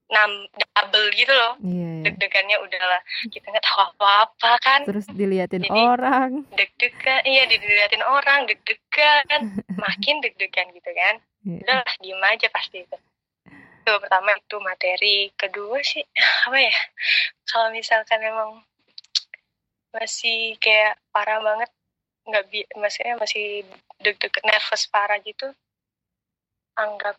[0.05, 1.57] Nam double gitu loh.
[1.65, 2.03] Iya, iya.
[2.05, 3.01] deg-degannya udahlah.
[3.31, 4.79] Kita nggak tahu apa-apa kan.
[4.85, 6.45] Terus diliatin Jadi- orang.
[6.53, 9.25] deg-degan iya dilihatin orang deg-degan.
[9.81, 11.15] Makin deg-degan gitu kan.
[11.41, 11.57] Iya.
[11.65, 12.97] udahlah diem aja pasti itu.
[13.81, 15.33] Itu pertama itu materi.
[15.33, 16.05] Kedua sih
[16.45, 16.75] apa ya?
[17.49, 18.61] Kalau misalkan emang
[19.95, 21.71] masih kayak parah banget
[22.25, 23.63] nggak bi maksudnya masih
[24.03, 25.53] deg-degan nervous parah gitu
[26.75, 27.15] anggap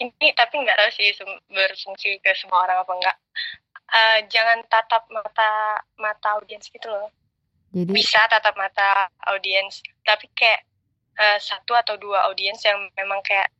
[0.00, 1.12] ini tapi nggak tahu sih
[1.52, 3.16] berfungsi ke semua orang apa enggak
[3.90, 7.10] Eh, jangan tatap mata mata audiens gitu loh.
[7.74, 10.62] Jadi bisa tatap mata audiens tapi kayak
[11.18, 13.50] eh, satu atau dua audiens yang memang kayak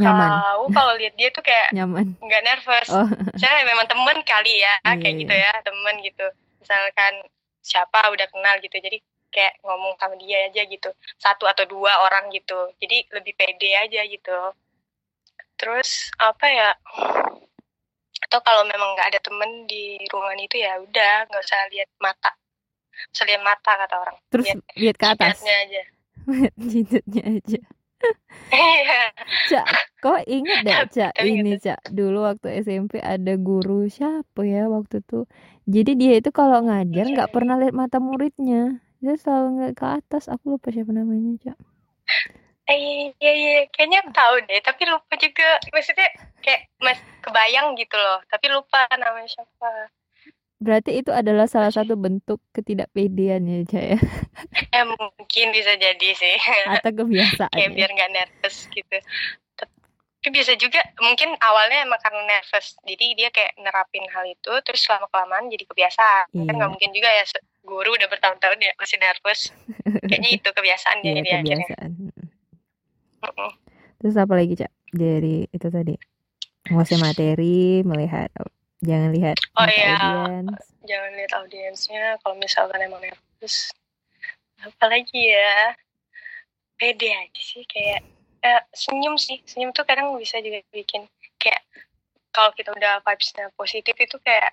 [0.00, 2.16] nyaman, tahu kalau lihat dia tuh kayak nyaman.
[2.24, 2.88] nggak nervous.
[2.88, 3.04] Oh,
[3.36, 5.20] saya memang temen kali ya Iya, kayak iya.
[5.20, 6.26] gitu ya temen gitu.
[6.64, 7.14] Misalkan
[7.60, 8.96] siapa udah kenal gitu jadi
[9.34, 10.94] kayak ngomong sama dia aja gitu.
[11.18, 12.70] Satu atau dua orang gitu.
[12.78, 14.38] Jadi lebih pede aja gitu.
[15.58, 16.70] Terus apa ya
[18.24, 22.32] atau kalau memang nggak ada temen di ruangan itu ya udah nggak usah lihat mata.
[23.10, 24.16] Usah lihat mata kata orang.
[24.30, 25.82] Terus Lihat lihat ke atas, jidatnya aja.
[26.72, 27.60] Jidatnya aja.
[28.52, 29.02] Iya.
[29.48, 29.66] Cak,
[30.04, 31.80] kok inget dah Cak ini Cak?
[31.90, 35.24] Dulu waktu SMP ada guru siapa ya waktu itu.
[35.64, 38.78] Jadi dia itu kalau ngajar nggak pernah lihat mata muridnya.
[39.04, 40.32] Dia selalu ngeliat ke atas.
[40.32, 41.58] Aku lupa siapa namanya Cak.
[42.64, 45.60] Eh, iya, iya, kayaknya aku tahu deh, tapi lupa juga.
[45.68, 46.08] Maksudnya
[46.40, 49.92] kayak mas kebayang gitu loh, tapi lupa namanya siapa.
[50.64, 53.98] Berarti itu adalah salah satu bentuk ketidakpedean ya Cak ya.
[54.72, 56.36] Eh, mungkin bisa jadi sih,
[56.80, 57.76] Atau kebiasaan kayak ya.
[57.76, 58.96] biar nggak nervous gitu.
[60.24, 64.80] Tapi bisa juga, mungkin awalnya emang karena nervous, jadi dia kayak nerapin hal itu, terus
[64.88, 66.24] lama kelamaan jadi kebiasaan.
[66.32, 66.52] Kan Iya.
[66.56, 67.24] nggak mungkin juga ya
[67.64, 69.40] guru udah bertahun-tahun ya masih nervous.
[70.08, 71.56] Kayaknya itu kebiasaan dia jadi akhirnya.
[71.66, 71.90] kebiasaan.
[73.24, 73.50] Mm-mm.
[74.04, 74.72] Terus apa lagi Cak?
[74.92, 75.94] Dari itu tadi.
[76.68, 78.28] Menguasai materi, melihat
[78.84, 79.96] jangan lihat Oh iya.
[80.84, 83.72] jangan lihat audiensnya kalau misalkan emang nervous
[84.60, 85.72] apalagi ya
[86.76, 88.04] pede aja sih kayak
[88.44, 91.08] eh, senyum sih senyum tuh kadang bisa juga bikin
[91.40, 91.64] kayak
[92.28, 94.52] kalau kita udah vibesnya positif itu kayak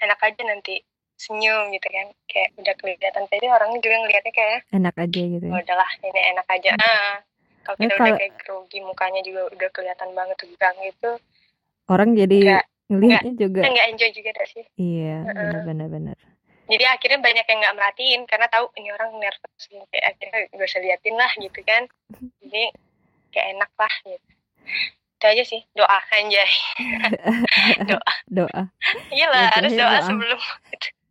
[0.00, 0.80] enak aja nanti
[1.22, 5.52] senyum gitu kan kayak udah kelihatan pede orang juga ngelihatnya kayak Enak aja gitu ya.
[5.52, 7.14] "Oh, udahlah ini enak aja ah
[7.62, 11.10] kalau Ya, kita kalau- udah kayak grogi mukanya juga udah kelihatan banget tegang gitu
[11.84, 15.34] Orang jadi Nggak- ngelihatnya juga nggak enjoy juga dah sih iya Heeh.
[15.38, 16.16] benar-benar benar.
[16.64, 19.84] jadi akhirnya banyak yang nggak merhatiin karena tahu ini orang nervous gitu.
[19.88, 21.82] kayak akhirnya gak usah liatin lah gitu kan
[22.40, 22.62] jadi
[23.30, 24.28] kayak enak lah gitu
[25.12, 26.52] itu aja sih doa anjay
[27.90, 28.62] doa Doa
[29.08, 30.02] iyalah Ya, harus doa doa.
[30.02, 30.40] sebelum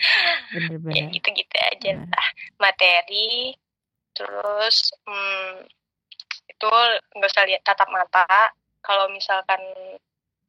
[0.00, 1.12] ya benar-benar.
[1.12, 2.08] gitu gitu aja Benar.
[2.08, 2.28] lah.
[2.58, 3.54] Materi
[4.16, 5.64] terus hmm,
[6.50, 6.68] itu
[7.16, 8.26] nggak usah lihat tatap mata.
[8.80, 9.60] Kalau misalkan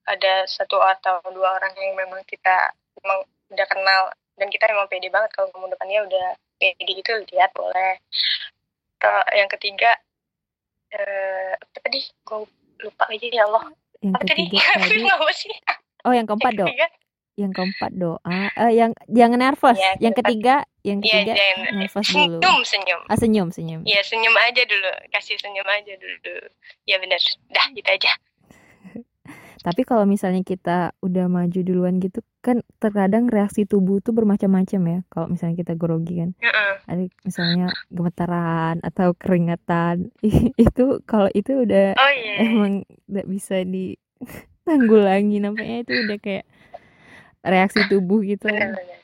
[0.08, 2.72] ada satu atau dua orang yang memang kita
[3.04, 4.02] memang udah kenal
[4.40, 8.00] dan kita memang pede banget kalau ngomong depannya udah pede gitu lihat boleh.
[8.98, 9.92] Ke- yang ketiga
[10.92, 12.02] eh, apa tadi?
[12.24, 12.48] Gue
[12.82, 13.70] lupa aja ya Allah.
[14.02, 14.44] Yang apa tadi?
[14.50, 15.36] ketiga tadi?
[15.38, 15.56] sih?
[16.02, 16.88] Oh yang keempat yang ketiga
[17.34, 18.20] yang keempat doa
[18.52, 22.06] eh yang jangan nervous Iya, yang ketiga yang Iya, ketiga jangan- nervous.
[22.06, 22.38] dulu.
[22.38, 23.02] Senyum senyum.
[23.06, 23.82] Ah senyum senyum.
[23.84, 26.36] Iya senyum aja dulu kasih senyum aja dulu.
[26.84, 27.22] Ya benar.
[27.48, 28.12] Dah gitu aja.
[29.62, 35.00] Tapi kalau misalnya kita udah maju duluan gitu kan terkadang reaksi tubuh tuh bermacam-macam ya
[35.08, 36.34] kalau misalnya kita grogi kan.
[36.36, 36.74] Heeh.
[36.84, 40.10] ada misalnya gemetaran atau keringetan
[40.60, 42.74] itu kalau itu udah oh iya emang
[43.06, 46.46] nggak bisa ditanggulangi nampaknya itu udah kayak
[47.42, 48.48] reaksi tubuh gitu.
[48.48, 49.00] It's-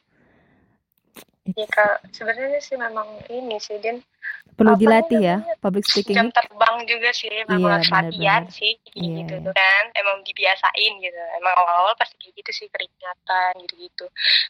[1.48, 4.04] ya kak sebenarnya sih memang ini sih Din.
[4.52, 6.18] Perlu apa dilatih ya public speaking.
[6.18, 9.46] jam terbang juga sih memang Iya, harus latihan sih Iya, gitu iya.
[9.48, 9.86] tuh kan.
[9.96, 11.22] Emang dibiasain gitu.
[11.40, 14.06] Emang awal-awal pasti kayak gitu sih keringatan gitu-gitu.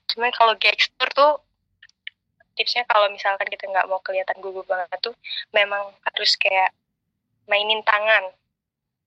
[0.09, 1.31] Cuman kalau gestur tuh
[2.57, 5.13] tipsnya kalau misalkan kita nggak mau kelihatan gugup banget tuh
[5.53, 6.73] memang harus kayak
[7.45, 8.33] mainin tangan.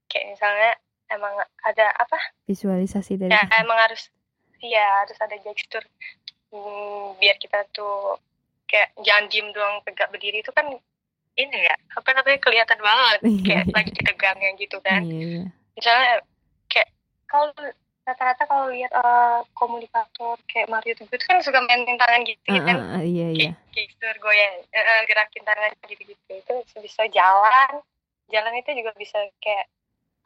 [0.06, 0.70] Kayak misalnya
[1.10, 1.34] emang
[1.66, 2.18] ada apa?
[2.46, 4.06] Visualisasi dari ya emang harus
[4.60, 5.84] iya harus ada gestur.
[6.50, 8.18] Hmm, biar kita tuh
[8.66, 10.66] kayak jangan diem doang tegak berdiri itu kan
[11.38, 13.18] ini ya apa namanya kelihatan banget.
[13.22, 13.74] Iya, kayak iya.
[13.74, 15.00] lagi tegangnya gitu kan.
[15.02, 15.44] Iya iya.
[15.74, 16.12] Misalnya
[16.68, 16.88] kayak
[17.26, 17.50] kalau
[18.04, 22.64] rata-rata kalau lihat eh, komunikator kayak Mario Teguh itu kan suka mainin tangan gitu Ah,
[22.66, 22.76] kan.
[22.98, 23.50] Ah, iya iya.
[23.70, 26.32] Kayak gestur goyang eh, gerakin tangan gitu-gitu.
[26.34, 27.80] Itu bisa jalan.
[28.30, 29.66] Jalan itu juga bisa kayak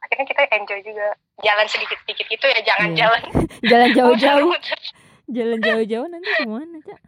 [0.05, 1.07] akhirnya kita enjoy juga
[1.41, 2.97] jalan sedikit-sedikit itu ya jangan Iya.
[2.99, 3.21] jalan
[3.71, 4.79] jalan jauh-jauh muter-muter.
[5.27, 7.01] jalan jauh-jauh nanti ke mana cak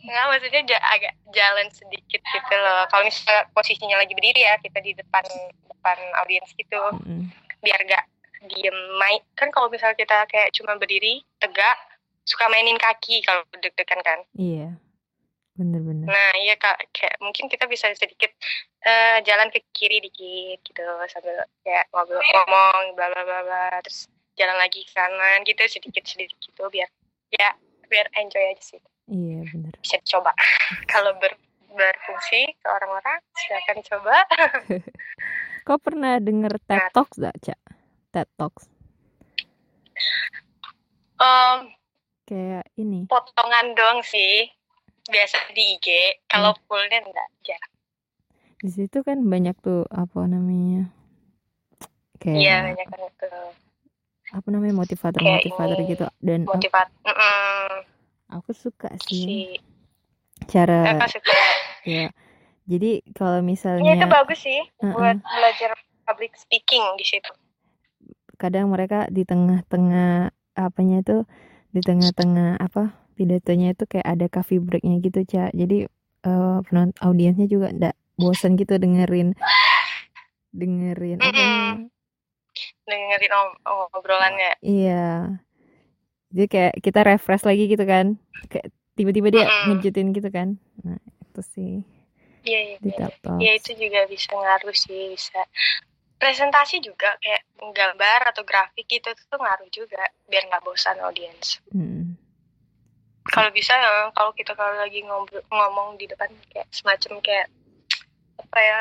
[0.00, 2.86] Nggak, maksudnya ja- agak jalan sedikit gitu loh.
[2.86, 5.26] Kalau misalnya posisinya lagi berdiri ya, kita di depan
[5.68, 7.28] depan audiens gitu, Mm-mm.
[7.60, 8.04] biar gak
[8.46, 9.20] diem main.
[9.34, 11.76] Kan kalau misalnya kita kayak cuma berdiri, tegak,
[12.22, 14.20] suka mainin kaki kalau deg-degan kan.
[14.32, 14.78] iya
[15.52, 18.30] bener-bener Nah iya kak, kayak mungkin kita bisa sedikit
[18.84, 24.06] eh, jalan ke kiri dikit gitu, sambil kayak ngobrol ngomong, bla bla bla bla, terus
[24.38, 26.88] jalan lagi ke kanan gitu sedikit sedikit gitu, biar
[27.34, 27.54] ya
[27.88, 28.80] biar enjoy aja sih.
[29.08, 30.30] iya bener bisa dicoba.
[30.92, 31.32] Kalau ber,
[31.72, 34.16] berfungsi ke orang-orang, silakan coba.
[35.66, 36.90] kau pernah denger TED Nah.
[36.96, 37.60] Talks gak cak
[38.08, 38.64] TED Talks
[41.18, 41.74] Em,
[42.30, 44.46] kayak ini potongan doang sih,
[45.10, 45.86] biasa di IG.
[46.30, 47.74] Kalau fullnya enggak, jarang.
[48.58, 50.90] Di situ kan banyak tuh apa namanya
[52.18, 53.30] kayak Iya, banyak itu
[54.28, 56.86] apa namanya motivator Kayak motivator ini, gitu dan aku, motivat.
[57.06, 57.68] Mm-mm,
[58.28, 59.38] aku suka sih si
[60.50, 61.38] cara suka.
[61.86, 62.10] ya
[62.68, 64.92] jadi kalau Iya itu misalnya bagus sih Uh-uh.
[64.92, 65.70] buat belajar
[66.04, 67.30] public speaking di situ.
[68.36, 71.26] kadang mereka di tengah-tengah apanya itu
[71.70, 75.86] di tengah-tengah apa pidatonya itu kayak ada coffee breaknya gitu cak jadi
[76.22, 79.32] eh penonton audiensnya juga ndak bosan gitu dengerin
[80.50, 81.30] dengerin Mm-mm.
[81.30, 81.86] namanya?
[82.84, 83.58] Dengerin om-
[83.94, 84.52] obrolannya.
[84.60, 85.38] iya
[86.28, 89.64] jadi kayak kita refresh lagi gitu kan kayak tiba-tiba dia Mm-mm.
[89.72, 91.74] ngejutin gitu kan nah itu sih
[92.38, 92.96] Iya, iya, iya.
[92.96, 93.40] TED Talks.
[93.44, 95.42] Ya itu juga bisa ngaruh sih, bisa
[96.16, 101.60] presentasi juga kayak gambar atau grafik gitu tuh ngaruh juga biar nggak bosan audiens.
[101.74, 102.16] Mm.
[103.28, 107.52] Kalau bisa ya, kalau kita kalau lagi ngobrol, ngomong di depan kayak semacam kayak
[108.38, 108.80] apa ya?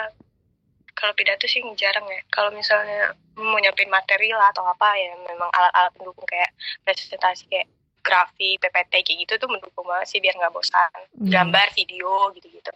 [0.94, 2.22] Kalau pidato sih jarang ya.
[2.30, 6.50] Kalau misalnya mau nyampein materi lah atau apa ya, memang alat-alat pendukung kayak
[6.82, 7.70] presentasi kayak
[8.02, 10.90] grafik, PPT kayak gitu tuh mendukung banget sih biar nggak bosan.
[11.22, 11.44] Iya.
[11.44, 12.72] Gambar, video gitu-gitu.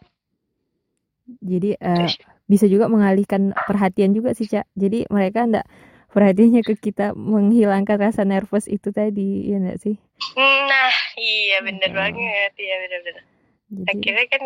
[1.39, 5.63] jadi Terus, bisa juga mengalihkan perhatian juga sih cak jadi mereka ndak
[6.11, 9.95] perhatiannya ke kita menghilangkan rasa nervous itu tadi ya enggak sih
[10.35, 11.97] Nah, iya bener Hmm.
[11.97, 13.23] banget, iya bener-bener.
[13.71, 14.41] jadi Akhirnya kan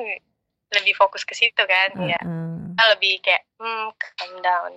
[0.76, 2.20] lebih fokus ke situ kan, ya.
[2.20, 2.76] uh-uh.
[2.96, 4.74] Lebih kayak hmm, calm down.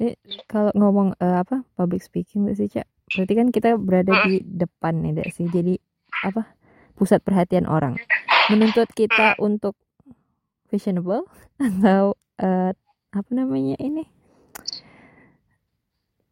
[0.00, 0.16] Eh,
[0.48, 5.04] kalau ngomong eh, apa public speaking nggak sih cak berarti kan kita berada di depan
[5.04, 5.76] nih nggak sih jadi
[6.24, 6.48] apa
[6.96, 8.00] pusat perhatian orang
[8.48, 9.76] menuntut kita untuk
[10.66, 11.28] fashionable
[11.60, 12.72] atau eh,
[13.12, 14.08] apa namanya ini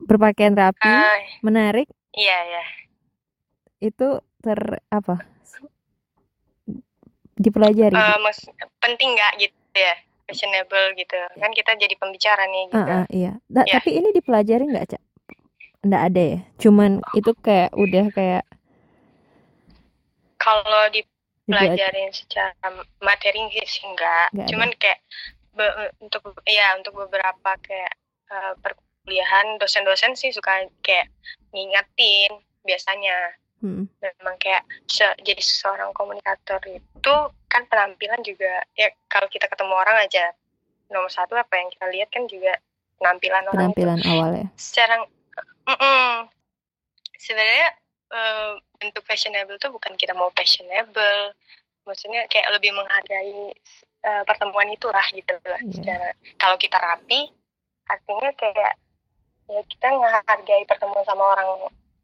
[0.00, 2.64] berpakaian rapi Ah, menarik iya ya.
[3.82, 5.20] itu ter apa
[7.36, 8.46] dipelajari Eh, mas-
[8.78, 9.94] penting nggak gitu ya,
[10.24, 11.16] fashionable gitu.
[11.34, 12.78] Kan kita jadi pembicara nih gitu.
[12.78, 13.78] Ah, ah, iya Da- Ya.
[13.78, 15.02] tapi ini dipelajari nggak cak
[15.84, 18.44] nggak ada ya cuman itu kayak udah kayak
[20.36, 22.52] Kalau dipelaj- dipelajarin secara
[22.98, 24.28] materi sih enggak.
[24.30, 24.50] Nggak ada.
[24.50, 25.00] Cuman kayak
[25.52, 27.92] be- untuk ya untuk beberapa kayak
[28.24, 31.12] eh, perkuliahan dosen-dosen sih suka kayak
[31.50, 37.14] ngingetin biasanya Hmm, memang kayak se- jadi seorang komunikator itu
[37.48, 40.36] kan penampilan juga ya kalau kita ketemu orang aja
[40.92, 42.60] nomor satu apa yang kita lihat kan juga
[43.00, 45.00] penampilan orang itu penampilan awal ya secara
[45.64, 46.28] mm-mm.
[47.16, 47.68] sebenarnya
[48.12, 51.32] eh, bentuk fashionable tuh bukan kita mau fashionable
[51.88, 53.48] maksudnya kayak lebih menghargai
[54.04, 55.72] eh, pertemuan itu lah gitu lah Iya.
[55.72, 57.32] secara kalau kita rapi
[57.88, 58.76] artinya kayak
[59.48, 61.48] ya kita menghargai pertemuan sama orang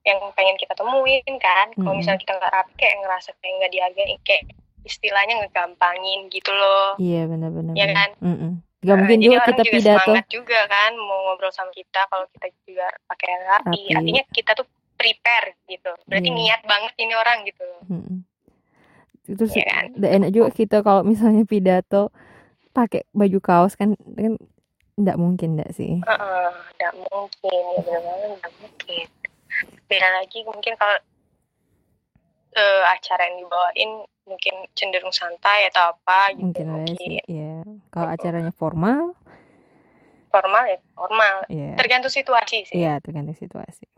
[0.00, 4.16] yang pengen kita temuin kan kalau misalnya kita nggak rapi kayak ngerasa kayak nggak dihargai
[4.22, 4.44] kayak
[4.80, 7.96] istilahnya ngegampangin gitu loh iya benar-benar Iya benar.
[7.96, 8.10] kan?
[8.24, 8.52] Mm-mm.
[8.80, 11.68] Gak Nah, mungkin jadi juga orang kita juga pidato semangat juga kan mau ngobrol sama
[11.70, 13.68] kita kalau kita juga pakai rapi.
[13.68, 13.92] Rapi.
[13.92, 15.92] Artinya kita tuh prepare gitu.
[16.08, 16.36] Berarti Iya.
[16.40, 17.68] niat banget ini orang gitu.
[17.86, 18.16] Mm-mm.
[19.28, 19.84] Terus Iya kan?
[19.94, 22.08] enak juga kita kalau misalnya pidato
[22.72, 24.40] pakai baju kaos kan kan
[24.96, 29.06] nggak mungkin nggak sih Heeh, nggak mungkin ya benar-benar nggak mungkin.
[29.90, 30.46] Beda lagi.
[30.46, 30.96] Mungkin kalau
[32.54, 33.90] eh, acara yang dibawain
[34.30, 36.46] mungkin cenderung santai atau apa gitu.
[36.46, 37.54] Mungkin aja sih mungkin ya
[37.90, 39.18] kalau acaranya formal?
[40.30, 41.36] Formal ya formal.
[41.50, 42.78] Ya tergantung situasi sih.
[42.78, 43.90] Iya tergantung situasi.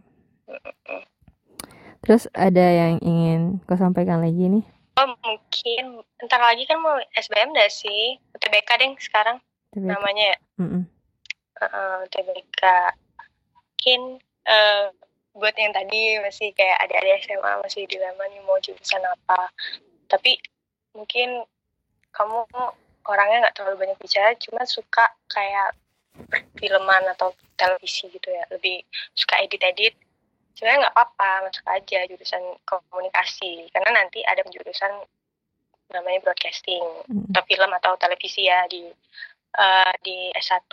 [2.02, 4.64] Terus ada yang ingin kau sampaikan lagi nih?
[4.96, 8.16] Oh mungkin entar lagi kan mau SBM dah sih?
[8.32, 9.36] UTBK deh sekarang
[9.76, 9.88] TBK.
[9.92, 10.38] namanya ya.
[10.60, 10.82] Mm-mm.
[11.62, 12.62] Heeh, TBK
[13.52, 14.00] mungkin
[14.48, 14.86] eh,
[15.32, 19.48] buat yang tadi masih kayak adik-adik SMA masih dilema nih mau jurusan apa.
[20.08, 20.36] Tapi
[20.92, 21.44] mungkin
[22.12, 22.44] kamu
[23.08, 25.72] orangnya nggak terlalu banyak bicara cuma suka kayak
[26.60, 28.44] filman atau televisi gitu ya.
[28.52, 28.84] Lebih
[29.16, 29.96] suka edit-edit.
[30.52, 33.72] Sebenarnya nggak apa-apa masuk aja jurusan komunikasi.
[33.72, 35.00] Karena nanti ada jurusan
[35.92, 36.84] namanya broadcasting.
[37.08, 37.32] Mm.
[37.32, 38.84] atau film atau televisi ya di
[39.56, 40.68] eh, di S1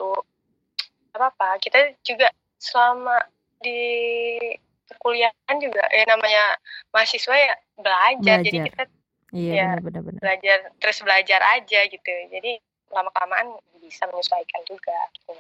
[1.09, 3.17] apa apa kita juga selama
[3.59, 3.81] di
[4.89, 6.57] perkuliahan juga ya namanya
[6.89, 8.67] mahasiswa ya belajar, jadi Belajar.
[8.73, 8.83] kita
[9.29, 9.65] iya Ya.
[9.77, 10.19] benar-benar benar.
[10.25, 12.51] belajar terus belajar aja gitu jadi
[12.89, 15.37] lama kelamaan bisa menyesuaikan juga gitu.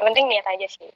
[0.00, 0.88] yang penting niat aja sih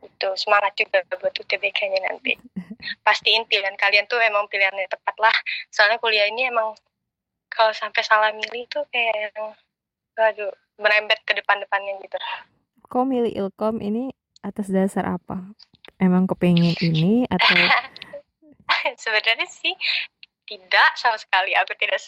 [0.00, 2.40] itu semangat juga buat UTBK-nya nanti
[3.06, 5.36] pastiin pilihan kalian tuh emang pilihan yang tepat lah
[5.68, 6.72] soalnya kuliah ini emang
[7.52, 9.52] kalau sampai salah milih tuh kayak yang
[10.16, 12.16] aduh merembet ke depan-depannya gitu
[12.88, 14.08] kau milih ilkom ini
[14.46, 15.42] atas dasar apa?
[15.98, 17.56] Emang kepengen ini atau
[19.02, 19.74] sebenarnya sih
[20.46, 21.52] tidak sama sekali.
[21.58, 21.98] Aku tidak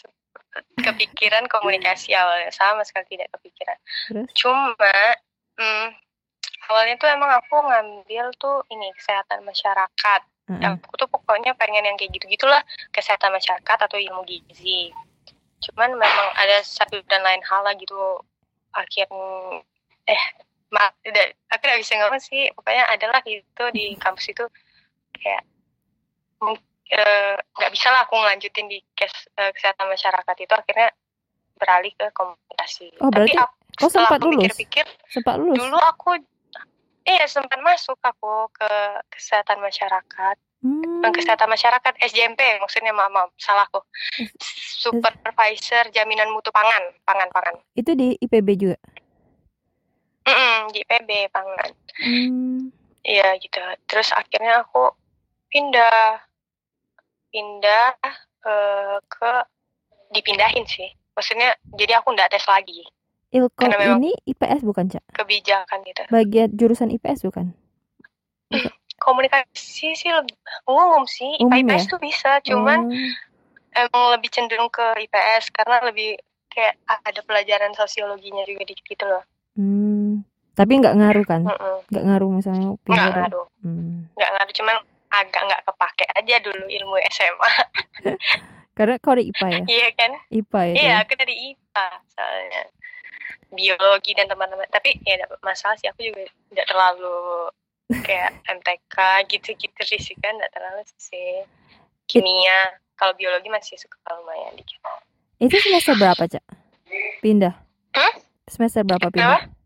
[0.78, 2.54] kepikiran komunikasi awalnya.
[2.54, 3.78] Sama sekali tidak kepikiran.
[4.10, 4.28] Terus?
[4.38, 4.94] Cuma
[5.58, 5.86] hmm,
[6.70, 10.22] awalnya tuh emang aku ngambil tuh ini kesehatan masyarakat.
[10.48, 10.80] Heeh.
[10.80, 12.64] aku tuh pokoknya pengen yang kayak gitu gitulah
[12.96, 14.88] kesehatan masyarakat atau ilmu gizi.
[15.60, 18.22] Cuman memang ada satu dan lain hal lah gitu.
[18.72, 19.60] Akhirnya
[20.08, 20.22] eh
[20.68, 22.42] maaf tidak aku tidak bisa ngomong sih.
[22.52, 24.44] Pokoknya adalah gitu di kampus itu
[25.16, 25.42] kayak
[26.92, 30.52] eh, nggak bisa lah aku ngelanjutin di kes, eh, kesehatan masyarakat itu.
[30.52, 30.88] Akhirnya
[31.58, 32.94] beralih ke komunikasi.
[33.02, 34.40] Oh, berarti tapi aku, kau sempat aku lulus?
[34.54, 35.58] pikir-pikir sempat lulus?
[35.58, 36.10] dulu aku
[37.08, 38.70] iya sempat masuk aku ke
[39.10, 40.36] kesehatan masyarakat.
[40.58, 43.78] Hmm, kesehatan masyarakat SJMP maksudnya maaf, maaf salahku.
[44.82, 47.54] Supervisor jaminan mutu pangan pangan pangan.
[47.78, 48.78] Itu di IPB juga
[50.28, 51.70] Mm-mm, di PB pangan.
[51.98, 52.68] Hmm,
[53.00, 53.56] iya gitu.
[53.84, 54.92] Terus akhirnya aku
[55.48, 56.20] pindah.
[57.28, 57.96] Pindah
[58.42, 59.32] eh, ke
[60.10, 60.88] dipindahin sih.
[61.12, 62.84] Maksudnya jadi aku nggak tes lagi.
[63.28, 65.04] Ilkom Karena memang- ini IPS bukan cak?
[65.12, 66.02] kebijakan gitu.
[66.08, 67.52] Bagian jurusan IPS bukan?
[68.98, 70.32] Komunikasi sih lebih
[70.64, 71.36] umum sih.
[71.38, 71.90] Umum IPS ya?
[71.92, 76.16] tuh bisa cuman Oh, emang lebih cenderung ke IPS karena lebih
[76.48, 79.22] kayak ada pelajaran sosiologinya juga dikit gitu loh.
[79.52, 80.07] Hmm.
[80.58, 81.46] Tapi nggak ngaruh kan?
[81.86, 83.46] Nggak ngaruh misalnya nggak pindah dari- ngaruh.
[83.62, 83.98] Hmm.
[84.18, 84.76] nggak ngaruh cuman
[85.08, 87.50] agak nggak kepake aja dulu ilmu SMA
[88.76, 89.60] karena kau ada IPA ya?
[89.64, 90.10] Iya kan?
[90.28, 92.62] IPA ya iya aku dari IPA soalnya.
[93.48, 94.66] Biologi dan teman-teman.
[94.68, 97.18] Tapi ya nggak masalah sih aku juga tidak terlalu
[98.02, 98.96] kayak MTK
[99.30, 101.42] gitu-gitu sih kan nggak terlalu sih.
[102.06, 104.78] Kimia kalau biologi masih suka lumayan dikit.
[105.38, 106.44] Itu semester berapa cak?
[107.18, 107.54] Pindah?
[107.94, 108.12] Hah?
[108.48, 109.57] semester berapa pindah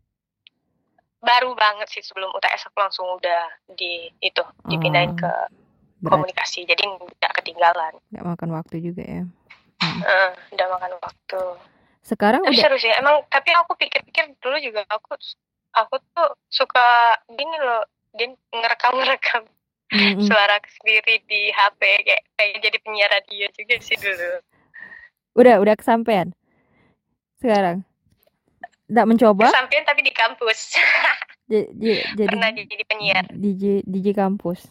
[1.23, 3.47] baru banget sih sebelum UTS aku langsung udah
[3.79, 5.31] di itu dipindahin Oh, ke
[6.03, 6.59] berarti komunikasi.
[6.67, 7.95] Jadi nggak ketinggalan.
[8.11, 9.23] Nggak makan waktu juga ya?
[9.83, 11.41] Eh, udah makan waktu.
[12.03, 15.15] Sekarang tapi udah seru sih emang tapi aku pikir-pikir dulu juga aku
[15.71, 19.43] aku tuh suka gini loh dia ngerekam ngerekam
[19.93, 20.19] Mm-mm.
[20.27, 24.43] suara sendiri di HP kayak pengen jadi penyiar radio juga sih dulu.
[25.39, 26.35] Udah udah kesampaian?
[27.39, 27.87] Sekarang
[28.93, 29.49] nggak mencoba?
[29.49, 30.77] Sampean tapi di kampus.
[31.51, 33.25] J- j- jadi pernah jadi penyiar.
[33.33, 34.63] DJ DJ kampus.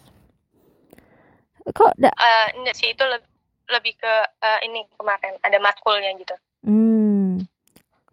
[1.69, 2.15] Kok nggak?
[2.15, 3.29] Eh enggak sih itu lebih
[3.71, 6.35] lebih ke eh, ini kemarin ada matkulnya gitu.
[6.65, 7.43] Hmm.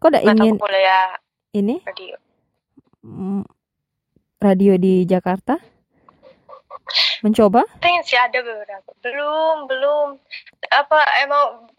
[0.01, 1.16] Kok mata ingin kuliah
[1.53, 1.80] ini?
[1.86, 2.18] radio.
[3.05, 3.43] Mm,
[4.41, 5.55] radio di Jakarta?
[7.22, 7.64] Mencoba?
[7.84, 8.89] pengen sih ada beberapa.
[9.05, 10.07] Belum belum.
[10.74, 11.70] Apa emang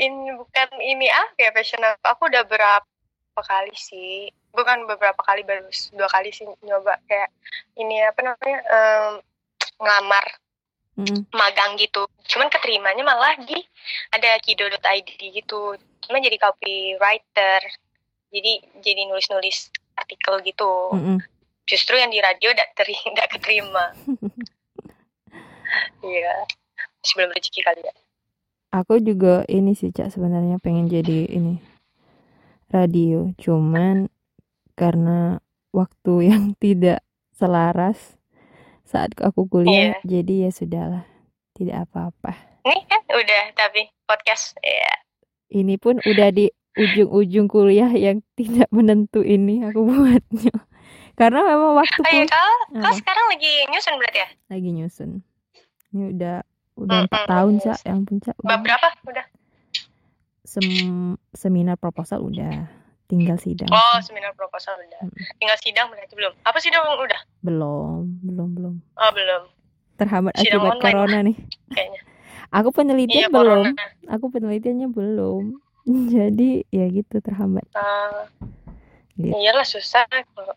[0.00, 2.89] ini bukan ini ah kayak passion aku aku udah berapa
[3.44, 4.28] kali sih.
[4.50, 6.98] Bukan beberapa kali baru dua kali sih nyoba.
[7.06, 7.30] Kayak
[7.78, 9.12] ini apa namanya em,
[9.80, 10.26] ngelamar
[11.00, 11.20] Mm-mm.
[11.32, 12.04] magang gitu.
[12.28, 13.56] Cuman keterimanya malah di
[14.12, 15.76] ada kido.id gitu.
[16.06, 17.60] Cuman jadi copywriter.
[18.30, 20.94] Jadi jadi nulis-nulis artikel gitu.
[20.94, 21.18] Mm-mm.
[21.70, 23.94] justru yang di radio tidak teri tidak keterima.
[26.02, 26.34] Iya.
[26.98, 27.94] Masih belum rezeki kali ya.
[28.70, 31.58] Aku juga ini sih Cak sebenarnya pengen jadi ini
[32.70, 34.06] radio, cuman
[34.74, 35.38] karena
[35.70, 37.02] waktu yang tidak
[37.34, 38.16] selaras
[38.86, 41.04] saat aku kuliah, jadi ya sudahlah,
[41.54, 42.34] tidak apa-apa.
[42.60, 44.92] ini kan udah tapi podcast ya
[45.50, 46.46] Ini pun udah di
[46.76, 50.54] ujung-ujung kuliah yang tidak menentu ini aku buatnya.
[51.18, 54.28] Karena memang waktu oh iya kau kau sekarang lagi nyusun berarti ya?
[54.48, 55.10] Lagi nyusun.
[55.90, 56.36] Ini udah
[56.78, 57.30] udah empat Mm-mm.
[57.30, 58.88] tahun Cak, yang puncak bab berapa?
[59.04, 59.24] Udah
[60.50, 62.66] sem- seminar proposal udah
[63.06, 63.70] tinggal sidang.
[63.70, 65.22] oh seminar proposal udah Mm-mm.
[65.38, 68.74] tinggal sidang berarti belum apa sidang udah Belum, belum, belum.
[68.94, 69.42] oh belum
[69.96, 71.36] Terhambat Sidang akibat online corona nih.
[71.70, 72.00] kayaknya
[72.58, 73.62] Aku penelitian iya belum.
[73.68, 75.44] corona Aku penelitiannya belum.
[76.10, 77.64] Jadi ya gitu terhambat.
[77.72, 78.26] Ah,
[79.12, 79.36] Gitu.
[79.36, 80.08] iyalah susah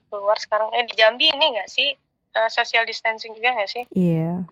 [0.07, 1.91] keluar sekarang eh di Jambi ini nggak sih
[2.31, 4.47] eh, social distancing juga nggak sih Iya.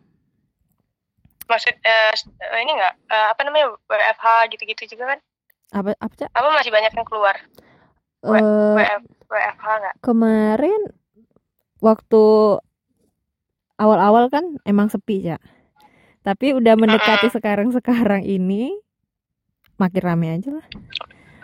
[1.47, 5.19] maksud eh, s- eh, ini nggak eh, apa namanya WFH gitu-gitu juga kan
[5.71, 6.29] Apa apa Cak?
[6.29, 7.35] apa masih banyak yang keluar
[8.21, 10.81] W- Eh, WF, WFH nggak kemarin
[11.79, 12.23] waktu
[13.75, 15.41] awal-awal kan emang sepi Cak.
[16.21, 18.77] Tapi udah mendekati sekarang-sekarang ini
[19.75, 20.65] makin rame aja lah.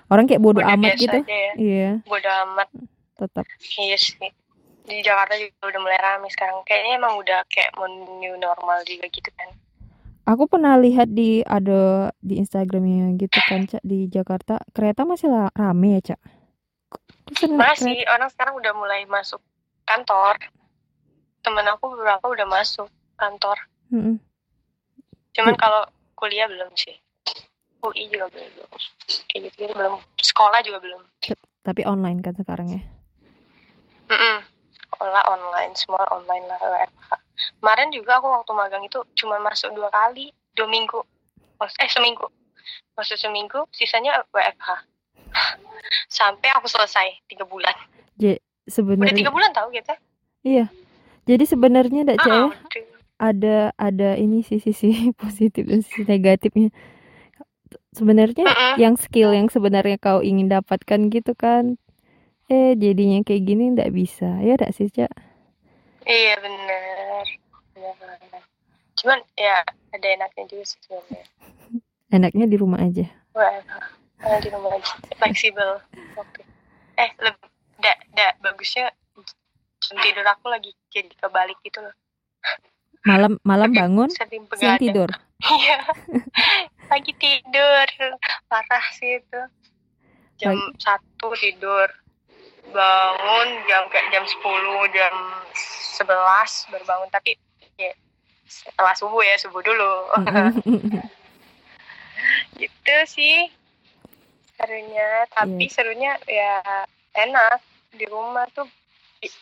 [0.07, 1.17] Orang kayak bodoh udah amat gitu.
[1.17, 2.69] ya Iya, bodo amat
[3.17, 3.45] tetap.
[3.75, 4.13] iya sih
[4.87, 7.75] di Jakarta juga udah mulai ramai sekarang kayaknya emang udah kayak
[8.21, 9.49] new normal juga gitu kan
[10.27, 16.03] Aku pernah lihat di ada di Instagramnya gitu kan Cak di Jakarta kereta masih rame
[16.03, 16.21] ya Cak.
[17.55, 19.39] Masih orang sekarang udah mulai masuk
[19.87, 20.35] kantor
[21.47, 23.55] temen aku beberapa udah masuk kantor
[23.87, 24.19] Mm-mm.
[25.31, 25.61] cuman Iya.
[25.63, 25.81] kalau
[26.19, 26.91] kuliah belum sih
[27.79, 28.51] UI juga belum
[29.31, 31.01] kayak gitu, gitu belum sekolah juga belum
[31.63, 32.81] Tapi online kan sekarang ya.
[34.11, 34.37] Mm-mm.
[34.75, 37.11] sekolah online semua online lah WFH
[37.61, 41.01] kemarin juga aku waktu magang itu cuma masuk dua kali dua minggu
[41.61, 42.27] eh seminggu
[42.93, 44.67] masuk seminggu sisanya WFH
[46.17, 47.73] sampai aku selesai tiga bulan
[48.17, 49.95] udah Sebenarnya tiga bulan tahu gitu
[50.43, 50.67] iya.
[51.27, 52.83] Jadi sebenarnya Dak Cak ya ah, udah.
[53.19, 56.71] ada ada ini sih sisi positif dan sisi negatifnya.
[57.91, 58.73] Sebenarnya Mm-mm.
[58.79, 61.75] yang skill yang sebenarnya kau ingin dapatkan gitu kan.
[62.47, 64.39] Eh jadinya kayak gini ndak bisa.
[64.39, 65.11] Ya ndak sih Cak?
[66.07, 67.06] iya bener
[67.77, 68.43] bener.
[68.97, 69.61] cuman ya
[69.93, 71.25] ada enaknya juga sih sebenarnya.
[72.17, 73.05] Enaknya di rumah aja.
[73.35, 73.75] WFH
[74.17, 74.93] karena di rumah aja.
[75.19, 75.69] Fleksibel
[76.15, 76.41] waktu.
[76.97, 77.47] Eh lebih
[77.77, 78.89] da, da, bagusnya
[79.83, 81.93] jam tidur aku lagi jadi kebalik gitu loh.
[83.05, 85.09] Malam malam Lagi bangun, siang begadang tidur.
[85.61, 85.79] iya.
[86.89, 87.87] Lagi tidur
[88.49, 89.41] parah sih itu.
[90.41, 91.87] Jam satu tidur.
[92.67, 94.43] Bangun jam kayak jam 10
[94.91, 95.13] jam
[96.03, 97.09] 11 baru bangun.
[97.13, 97.39] Tapi
[97.77, 97.93] ya
[98.43, 100.49] setelah subuh ya subuh dulu Mm-mm.
[102.57, 103.47] gitu sih
[104.57, 105.69] serunya tapi Iya.
[105.69, 106.53] serunya ya
[107.15, 107.61] enak
[107.93, 108.65] di rumah tuh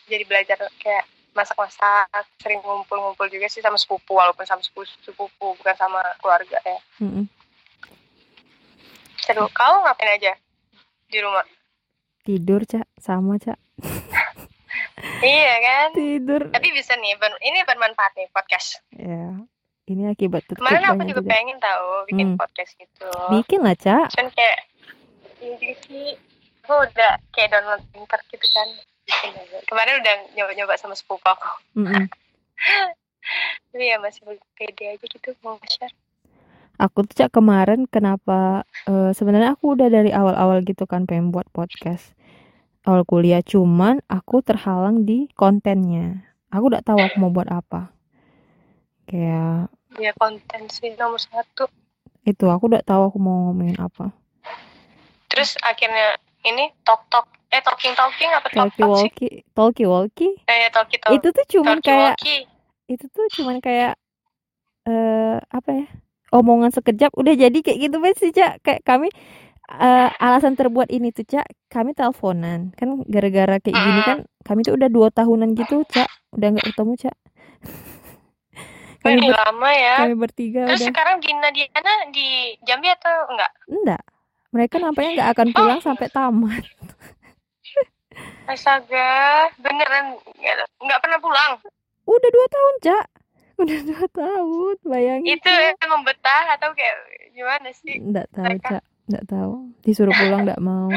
[0.06, 2.06] jadi belajar kayak masak-masak
[2.38, 7.24] sering ngumpul-ngumpul juga sih sama sepupu walaupun sama sepupu, sepupu bukan sama keluarga ya Mm-mm.
[9.18, 10.32] seru kau ngapain aja
[11.06, 11.42] di rumah
[12.20, 13.54] Tidur Cak, sama Cak.
[15.18, 16.42] Iya kan Tidur.
[16.48, 19.36] tapi bisa nih ber- ini bermanfaat nih podcast Ya.
[19.86, 21.30] Ini akibat kemarin aku juga juga.
[21.30, 22.36] pengen tahu bikin Hmm.
[22.36, 24.10] podcast gitu Bikin lah Cak.
[24.10, 24.58] cuman kayak
[25.80, 26.18] sih
[26.60, 28.66] aku udah kayak download pinter gitu kan
[29.62, 31.46] kemarin udah nyoba-nyoba sama sepupu aku
[31.76, 32.10] Mm-mm.
[33.70, 35.94] tapi ya masih pede aja gitu mau share
[36.76, 41.46] Aku tuh Cak kemarin kenapa eh, sebenarnya aku udah dari awal-awal gitu kan pengen buat
[41.48, 42.12] podcast
[42.88, 46.06] awal kuliah cuman aku terhalang di kontennya.
[46.54, 47.92] Aku udah tahu aku mau buat apa.
[49.08, 51.64] Kayak ya konten sih nomor satu
[52.26, 54.12] itu aku udah tahu aku mau ngomongin apa.
[55.30, 56.16] terus akhirnya
[56.46, 60.32] ini talk talk eh talking talking apa talk Talkie talk sih walkie, talkie walkie.
[60.50, 62.40] eh talkie talk Itu tuh cuman talkie kayak walkie
[62.86, 63.98] itu tuh cuman kayak
[64.86, 65.86] eh apa ya
[66.34, 69.08] omongan sekejap udah jadi kayak gitu banget sih cak kayak kami
[69.68, 72.70] eh, alasan terbuat ini tuh cak kami teleponan.
[72.74, 76.06] Kan gara-gara kayak gini kan kami tuh udah dua tahunan gitu cak.
[76.34, 77.16] Udah nggak ketemu cak.
[79.06, 80.02] Kami, ber- lama ya.
[80.02, 80.90] kami bertiga Terus udah.
[80.90, 83.52] sekarang Dina Diana di Jambi atau enggak?
[83.70, 84.02] enggak
[84.50, 86.64] mereka nampaknya nggak akan pulang sampai tamat.
[88.50, 90.18] Astaga, beneran.
[90.34, 91.52] Nggak nggak pernah pulang.
[92.02, 93.06] udah dua tahun cak.
[93.56, 96.96] Udah dua tahun bayangin Itu emang betah atau kayak
[97.30, 98.02] gimana sih?
[98.02, 98.68] nggak tahu mereka?
[98.68, 99.70] cak nggak tahu.
[99.80, 100.90] Disuruh pulang nggak mau.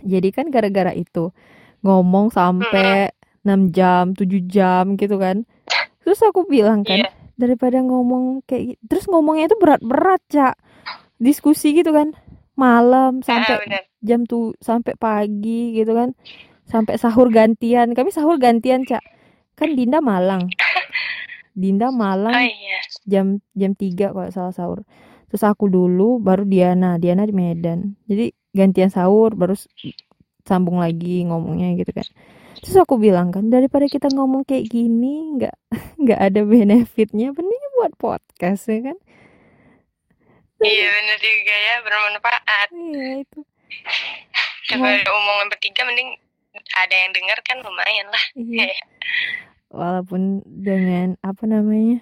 [0.00, 1.34] Jadi kan gara-gara itu
[1.80, 3.10] ngomong sampai
[3.42, 5.42] 6 jam 7 jam gitu kan.
[6.02, 7.10] Terus aku bilang kan Iya.
[7.34, 10.54] daripada ngomong kayak gitu terus ngomongnya itu berat-berat cak.
[11.16, 12.14] Diskusi gitu kan
[12.54, 13.82] malam Ah, sampai bener.
[14.00, 16.14] jam tuh sampai pagi gitu kan.
[16.64, 17.90] Sampai sahur gantian.
[17.90, 19.02] Kami sahur gantian cak.
[19.54, 20.46] Kan Dinda Malang.
[21.58, 22.78] Dinda Oh Malang iya.
[23.02, 24.86] jam jam 3 kalau salah sahur
[25.28, 26.96] terus aku dulu baru Diana.
[26.96, 27.94] Diana di Medan.
[28.08, 29.54] Jadi gantian sahur baru
[30.48, 32.08] sambung lagi ngomongnya gitu kan.
[32.58, 35.56] Terus aku bilang kan daripada kita ngomong kayak gini nggak
[36.02, 38.98] nggak ada benefitnya mending buat podcast ya kan?
[40.58, 42.68] Iya bener juga ya, bermanfaat.
[42.74, 43.40] iya itu.
[44.74, 46.18] Coba omongan bertiga mending
[46.74, 48.24] ada yang dengar kan lumayan lah.
[48.34, 48.74] iya.
[49.78, 52.00] Walaupun dengan apa namanya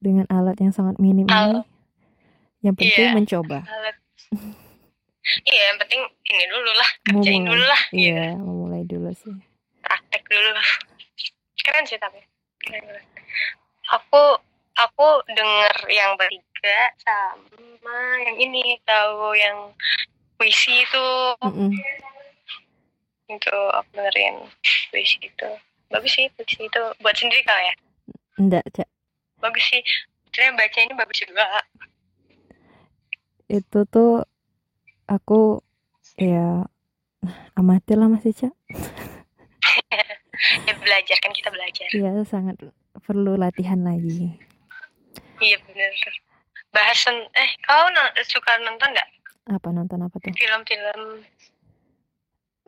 [0.00, 1.34] dengan alat yang sangat minim ini.
[1.34, 1.66] Alat.
[2.62, 3.12] Yang penting Iya.
[3.12, 3.58] mencoba.
[5.44, 7.48] Iya, yang penting ini dulu lah, kerjain Memulai.
[7.48, 7.82] dulu lah.
[7.84, 7.98] gitu.
[8.00, 9.34] iya memulai dulu sih
[9.80, 10.50] Praktek dulu.
[11.58, 12.18] Keren sih tapi.
[12.60, 13.04] Keren, keren.
[13.92, 14.22] Aku
[14.74, 19.70] aku denger yang bertiga sama yang ini tahu yang
[20.34, 21.06] puisi itu
[21.40, 21.70] Mm-mm.
[23.28, 24.48] itu aku dengerin
[24.88, 25.48] puisi itu
[25.86, 27.74] bagus sih puisi itu buat sendiri kali ya
[28.38, 28.88] enggak cak
[29.38, 29.82] bagus sih
[30.26, 31.44] Sebenarnya baca ini bagus juga
[33.52, 34.24] itu tuh
[35.04, 35.60] aku
[36.16, 36.64] ya
[37.52, 38.54] amatir lah masih cak
[40.66, 41.86] ya belajar kan kita belajar.
[41.94, 42.58] Ya sangat
[43.06, 44.34] perlu latihan lagi.
[45.38, 45.92] Iya bener.
[46.72, 47.86] Bahasan eh kau
[48.26, 49.08] suka nonton nggak?
[49.52, 50.32] Apa nonton apa tuh?
[50.34, 51.02] Film-film.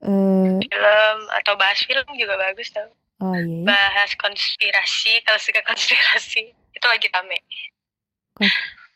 [0.04, 2.90] Eh film atau bahas film juga bagus tau.
[3.22, 3.64] Oh iya ya.
[3.64, 7.38] bahas konspirasi kalau suka konspirasi itu lagi rame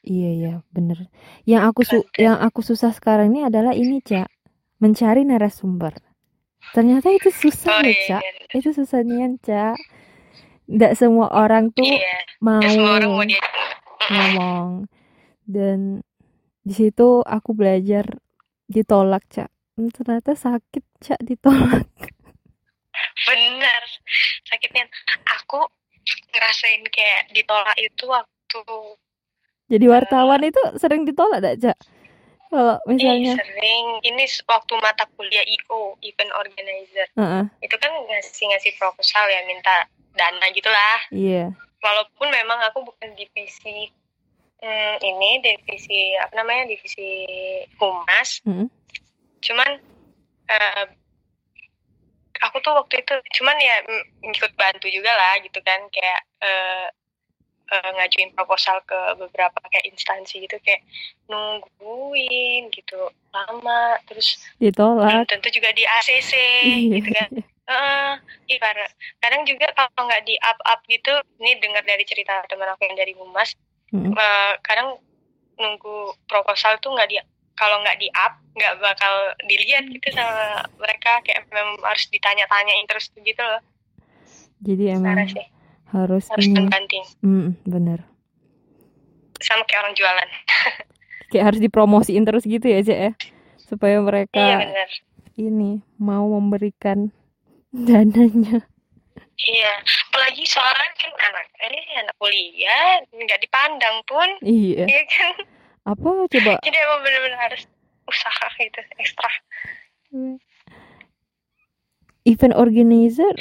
[0.05, 1.11] iya iya bener.
[1.49, 4.29] Yang aku su yang aku susah sekarang ini adalah ini cak.
[4.79, 5.95] Mencari narasumber.
[6.75, 8.23] Ternyata itu susah oh iya cak.
[8.23, 8.33] iya.
[8.59, 9.79] Itu susahnya cak.
[10.69, 12.19] Tidak semua orang tuh iya.
[12.45, 13.43] Mau Ya, semua orang mau dia
[14.13, 14.69] ngomong.
[15.49, 16.05] Dan
[16.63, 18.05] di situ aku belajar
[18.69, 19.51] ditolak cak.
[19.79, 21.89] Hmm, ternyata sakit cak ditolak.
[23.27, 23.83] Bener.
[24.47, 24.85] Sakitnya.
[25.41, 25.65] Aku
[26.33, 28.61] ngerasain kayak ditolak itu waktu
[29.69, 31.79] jadi wartawan itu sering ditolak gak cak?
[32.49, 33.87] Kalau Ih, misalnya sering.
[34.01, 37.07] Ini waktu mata kuliah IO event organizer.
[37.13, 39.85] Heeh, itu kan ngasih ngasih proposal ya minta
[40.17, 41.01] dana gitulah.
[41.13, 41.53] Iya.
[41.85, 43.93] Walaupun memang aku bukan divisi
[44.65, 47.09] hmm, ini divisi apa namanya divisi
[47.77, 48.41] humas.
[48.49, 48.67] Mm-mm.
[49.39, 49.71] cuman
[50.51, 50.87] eh,
[52.43, 55.85] aku tuh waktu itu cuman ya mm, ikut bantu juga lah gitu kan.
[55.93, 56.87] Kayak eh,
[57.69, 60.81] eh, ngajuin proposal ke beberapa kayak instansi gitu kayak
[61.29, 65.29] nungguin gitu lama terus ditolak.
[65.29, 66.33] tentu juga di ACC
[66.65, 66.97] Iya.
[67.01, 67.31] gitu kan.
[67.69, 68.11] Heeh,
[68.49, 68.87] iya karena
[69.21, 72.97] kadang juga kalau nggak di up up gitu ini dengar dari cerita teman aku yang
[72.97, 73.53] dari humas
[73.93, 74.17] Mm-mm.
[74.17, 74.97] eh, kadang
[75.61, 77.21] nunggu proposal tuh nggak di
[77.53, 79.13] kalau nggak di up nggak bakal
[79.45, 83.61] dilihat gitu sama mereka kayak memang harus ditanya-tanyain terus gitu loh.
[84.65, 85.58] Jadi emang sih
[85.93, 86.69] harus harus ini.
[86.69, 88.01] penting Mm, bener.
[89.41, 90.29] Sama kayak orang jualan.
[91.31, 93.13] Kayak harus dipromosiin terus gitu ya cak ya?
[93.61, 94.89] Supaya mereka iya bener.
[95.37, 97.13] ini mau memberikan
[97.89, 98.65] dananya.
[99.39, 99.73] Iya
[100.09, 104.29] apalagi soalnya kan anak ini anak kuliah nggak dipandang pun.
[104.43, 104.89] Iya.
[104.89, 105.35] Iya kan?
[105.87, 106.53] Apa coba?
[106.67, 107.63] Jadi emang bener-bener harus
[108.09, 109.31] usaha gitu ekstra.
[112.25, 113.37] Event organizer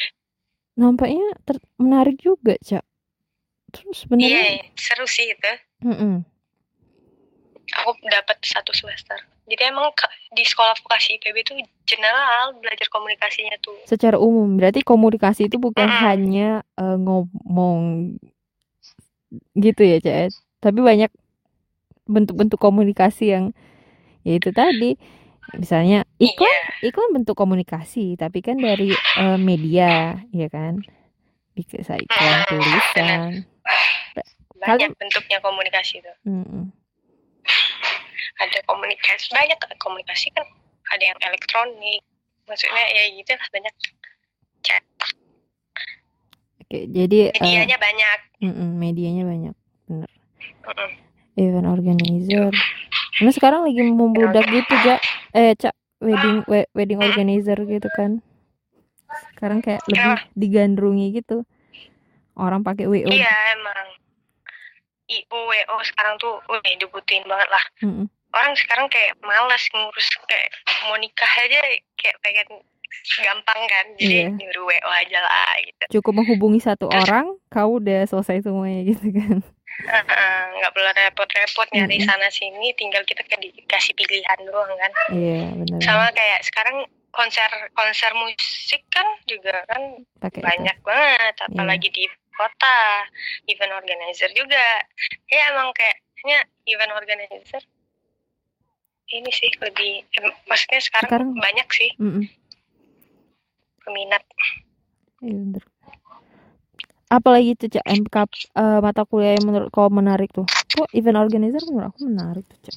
[0.78, 2.86] nampaknya ter- menarik juga cak.
[3.74, 4.44] Terus iya sebenarnya
[4.78, 5.52] seru sih itu.
[5.84, 6.24] Mm-mm.
[7.68, 9.20] aku dapat satu semester.
[9.44, 13.76] Jadi emang ke- di sekolah vokasi IPB tuh general belajar komunikasinya tuh.
[13.84, 14.56] Secara umum.
[14.56, 16.04] Berarti komunikasi itu bukan Mm-mm.
[16.08, 16.50] hanya
[16.80, 17.80] eh, ngomong
[19.60, 20.28] gitu ya cak ya.
[20.58, 21.12] tapi banyak
[22.08, 23.46] bentuk-bentuk komunikasi yang
[24.24, 24.96] ya itu tadi
[25.56, 26.92] misalnya iklan iya.
[26.92, 30.84] iklan bentuk komunikasi tapi kan dari eh, media ya kan?
[31.56, 33.30] Bisa iklan Hmm, tulisan.
[34.58, 36.74] banyak bentuknya komunikasi tuh Mm-mm.
[38.42, 40.44] ada komunikasi banyak komunikasi kan.
[40.88, 42.02] Ada yang elektronik
[42.48, 43.74] maksudnya ya gitu lah banyak.
[46.68, 48.20] Oke, jadi eh, medianya banyak.
[48.44, 49.56] Mm-mm, medianya banyak,
[49.88, 50.10] bener.
[50.68, 51.07] Mm-mm.
[51.38, 52.50] Event organizer.
[53.18, 54.98] Nah sekarang lagi membludak gitu, Ja.
[55.32, 58.20] Eh, Cak, wedding we- wedding organizer gitu kan.
[59.32, 61.46] Sekarang kayak lebih digandrungi gitu.
[62.34, 63.08] Orang pakai WO.
[63.08, 63.90] iya emang
[65.08, 68.06] IO WO sekarang tuh wih, dibutuhin banget lah Mm-mm.
[68.30, 70.52] orang sekarang kayak males ngurus kayak
[70.84, 71.58] mau nikah aja
[71.96, 72.48] kayak pengen
[73.18, 74.36] gampang kan jadi Iya.
[74.36, 79.42] nyuruh WO aja lah gitu Cukup menghubungi satu orang, kau udah selesai semuanya gitu kan.
[79.78, 82.10] Heeh, nggak perlu repot-repot nyari Mm-mm.
[82.10, 85.80] sana sini tinggal kita dikasih pilihan doang kan Iya, bener.
[85.80, 86.82] sama kayak sekarang
[87.14, 90.42] konser konser musik kan juga kan itu.
[90.42, 91.46] banyak banget Iya.
[91.48, 92.04] apalagi di
[92.34, 92.78] kota
[93.46, 94.66] event organizer juga
[95.26, 97.62] ya emang kayaknya event organizer
[99.08, 102.26] ini sih lebih em, maksudnya sekarang, Sekarang- banyak sih Mm-mm.
[103.80, 104.26] peminat
[105.18, 105.64] Iya bener.
[107.08, 108.16] Apalagi tuh Cak MK
[108.54, 110.44] eh, mata kuliah yang menurut kau menarik tuh.
[110.46, 112.76] Kok event organizer menurut aku menarik tuh Cak.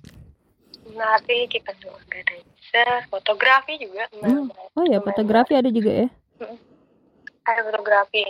[0.86, 4.46] menarik event organizer fotografi juga Hmm.
[4.46, 4.70] menarik.
[4.72, 6.08] Oh ya fotografi ada juga ya.
[7.42, 8.22] ada fotografi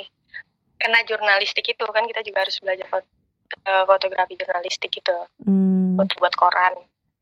[0.77, 3.13] karena jurnalistik itu kan kita juga harus belajar foto-
[3.61, 5.95] eh, fotografi jurnalistik itu Hmm.
[5.95, 6.75] buat buat koran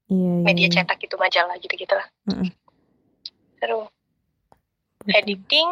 [0.07, 0.45] Iya iya.
[0.45, 0.75] media iya.
[0.77, 2.49] cetak itu majalah gitu gitu lah Mm-mm.
[3.59, 3.91] seru
[5.01, 5.13] Betul.
[5.13, 5.69] editing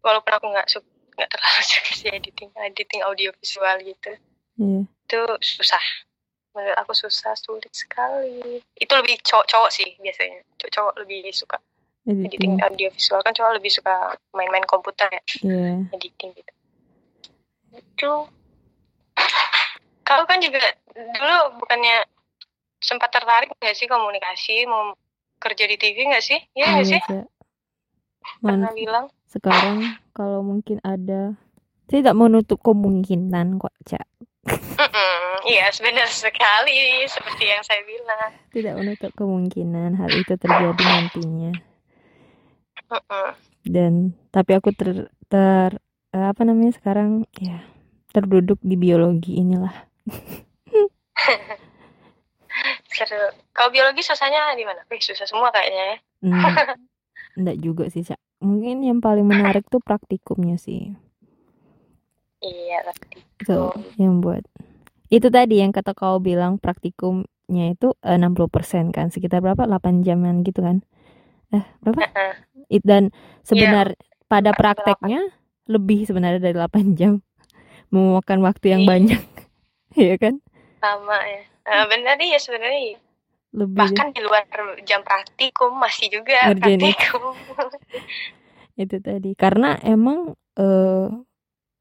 [0.00, 4.12] walaupun aku nggak suka nggak terlalu suka sih editing editing audio visual gitu.
[4.60, 4.80] Iya.
[4.84, 5.84] itu susah.
[6.52, 8.60] Menurut aku susah sulit sekali.
[8.76, 10.44] Itu lebih cowok-cowok sih biasanya.
[10.60, 11.56] Cowok-cowok lebih suka
[12.04, 12.28] editing.
[12.28, 12.52] Editing.
[12.60, 15.22] audio visual kan cowok lebih suka main-main komputer ya.
[15.44, 15.88] Iya.
[15.96, 16.52] editing gitu.
[17.72, 18.12] Itu.
[20.02, 20.60] Kau kan juga
[20.92, 22.04] dulu bukannya
[22.82, 24.68] sempat tertarik nggak sih komunikasi?
[24.68, 24.92] Mau
[25.40, 26.38] kerja di TV nggak sih?
[26.52, 27.00] Iya nggak Iya sih?
[28.42, 31.32] Pernah bilang sekarang kalau mungkin ada
[31.88, 34.04] tidak menutup kemungkinan kok Cak.
[35.42, 38.30] Iya benar sekali seperti yang saya bilang.
[38.54, 41.50] Tidak menutup kemungkinan hal itu terjadi nantinya.
[43.66, 45.82] Dan tapi aku ter, ter
[46.14, 47.58] eh, apa namanya sekarang ya
[48.14, 49.74] terduduk di biologi inilah.
[52.92, 53.34] Seru.
[53.50, 54.86] Kalau biologi susahnya di mana?
[54.86, 55.96] Wih, susah semua kayaknya ya.
[56.22, 56.54] Hmm,
[57.42, 58.21] enggak juga sih Cak.
[58.42, 60.92] Mungkin yang paling menarik tuh praktikumnya sih.
[62.42, 63.58] Iya tapi itu
[63.96, 64.42] yang buat
[65.08, 69.62] itu tadi yang kata kau bilang praktikumnya itu eh, 60% kan sekitar berapa?
[69.62, 70.82] 8 jaman gitu kan?
[71.50, 72.02] Eh berapa.
[72.66, 73.12] It, dan
[73.42, 73.94] sebenar
[74.26, 74.58] pada Delapan.
[74.58, 75.20] prakteknya
[75.68, 77.20] lebih sebenarnya dari 8 jam.
[77.88, 78.90] Memakan waktu yang Iya.
[78.90, 79.22] banyak.
[79.92, 80.40] Iya kan?
[80.80, 81.44] Sama ya.
[81.62, 82.96] Eh, benar iya sebenarnya
[83.52, 84.48] lebih bahkan di luar
[84.88, 87.36] jam praktikum masih juga Ngerjain praktikum.
[88.82, 89.36] Itu tadi.
[89.36, 91.08] Karena emang eh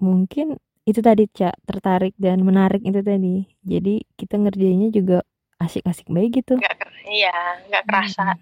[0.04, 3.48] mungkin itu tadi cak tertarik dan menarik itu tadi.
[3.64, 5.24] Jadi kita ngerjainnya juga
[5.62, 6.60] asik-asik baik gitu.
[6.60, 6.76] Nggak
[7.08, 7.36] iya
[7.70, 8.36] nggak kerasa.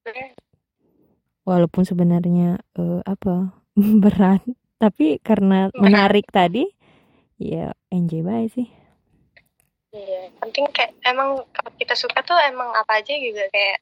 [0.00, 0.32] Hmm.
[1.44, 3.52] walaupun sebenarnya eh, apa
[4.02, 4.40] berat.
[4.80, 6.64] Tapi karena menarik tadi
[7.36, 8.79] ya enjoy baik sih
[9.90, 13.78] iya penting kayak emang kalau kita suka tuh emang apa aja juga kayak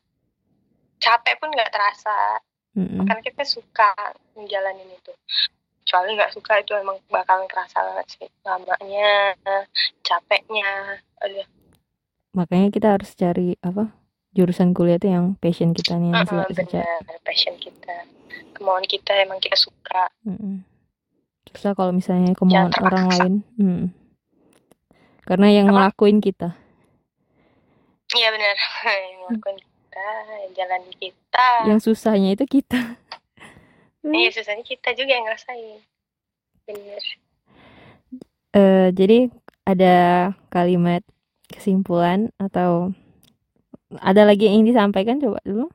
[0.99, 2.41] capek pun nggak terasa
[2.75, 3.05] Mm-mm.
[3.07, 3.91] karena kita suka
[4.35, 5.13] menjalanin itu
[5.85, 9.35] kecuali nggak suka itu emang bakalan kerasa banget sih lamanya
[10.05, 11.47] capeknya aduh
[12.37, 13.89] makanya kita harus cari apa
[14.37, 18.05] jurusan kuliah tuh yang passion kita nih seca- benar passion kita
[18.53, 20.65] kemauan kita emang kita suka Mm-mm.
[21.49, 23.35] Susah kalau misalnya kemauan orang lain.
[23.57, 23.89] Mm.
[25.29, 25.93] Karena yang Apa?
[25.93, 26.57] ngelakuin kita.
[28.11, 28.57] iya benar
[29.05, 30.07] yang ngelakuin kita
[30.41, 32.81] yang jalan kita Yang susahnya itu kita.
[34.16, 35.81] iya susahnya kita juga yang ngerasain
[36.64, 37.03] bener
[38.51, 39.29] Eh, jadi
[39.62, 39.97] ada
[40.49, 41.05] kalimat
[41.47, 42.97] kesimpulan atau
[43.95, 45.68] ada lagi yang ingin disampaikan coba dulu.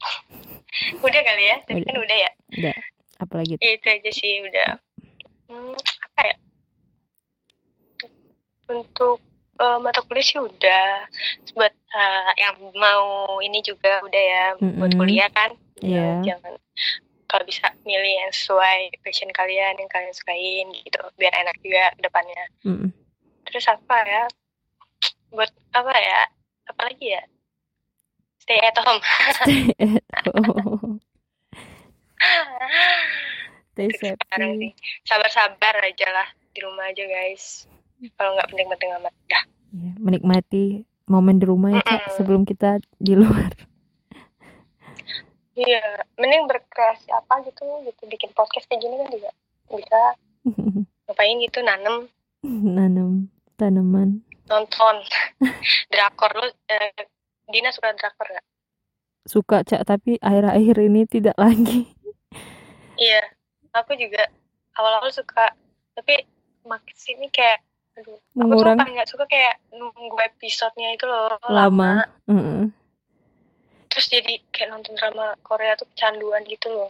[1.04, 1.86] udah kali ya tadi Udah.
[1.86, 2.76] kan udah ya Udah.
[3.18, 4.68] Apalagi Ya, itu aja sih udah
[5.48, 6.34] hmm, apa ya
[8.68, 9.18] untuk
[9.58, 10.88] eh, mata kuliah sih udah.
[11.54, 15.00] Buat eh, yang mau ini juga udah ya buat Mm-mm.
[15.00, 15.54] kuliah kan.
[15.76, 16.24] Iya.
[16.24, 16.56] jangan
[17.28, 22.44] kalau bisa milih yang sesuai passion kalian yang kalian sukain gitu biar enak juga depannya.
[22.64, 22.90] Mm-mm.
[23.46, 24.24] terus apa ya?
[25.34, 26.22] Buat apa ya?
[26.72, 27.22] Apa lagi ya?
[28.40, 29.02] Stay at home.
[29.42, 29.74] Stay
[30.16, 31.02] at home.
[33.76, 34.16] Stay sih
[35.04, 37.68] sabar-sabar aja lah di rumah aja guys
[38.14, 39.44] kalau nggak penting-penting amat dah
[39.76, 40.64] Ya, menikmati
[41.04, 42.14] momen di rumah ya, Cak, Mm-mm.
[42.16, 43.52] sebelum kita di luar.
[45.52, 45.82] iya
[46.16, 49.30] mending berkreasi apa gitu gitu bikin podcast kayak gini kan juga
[49.68, 50.00] bisa
[51.06, 52.08] ngapain gitu nanem
[52.46, 54.96] nanam tanaman nonton
[55.92, 56.92] drakor lu eh,
[57.46, 58.46] Dina suka drakor gak?
[59.24, 61.90] suka cak tapi akhir-akhir ini tidak lagi
[62.96, 63.20] Iya,
[63.74, 64.24] aku juga
[64.72, 65.52] awal-awal suka,
[65.92, 66.24] tapi
[66.64, 67.60] makin sini kayak,
[67.96, 72.68] aduh, aku tuh mengurang paling nggak suka kayak nunggu episodenya itu loh lama Heeh.
[73.88, 76.88] terus jadi kayak nonton drama Korea tuh kecanduan gitu loh.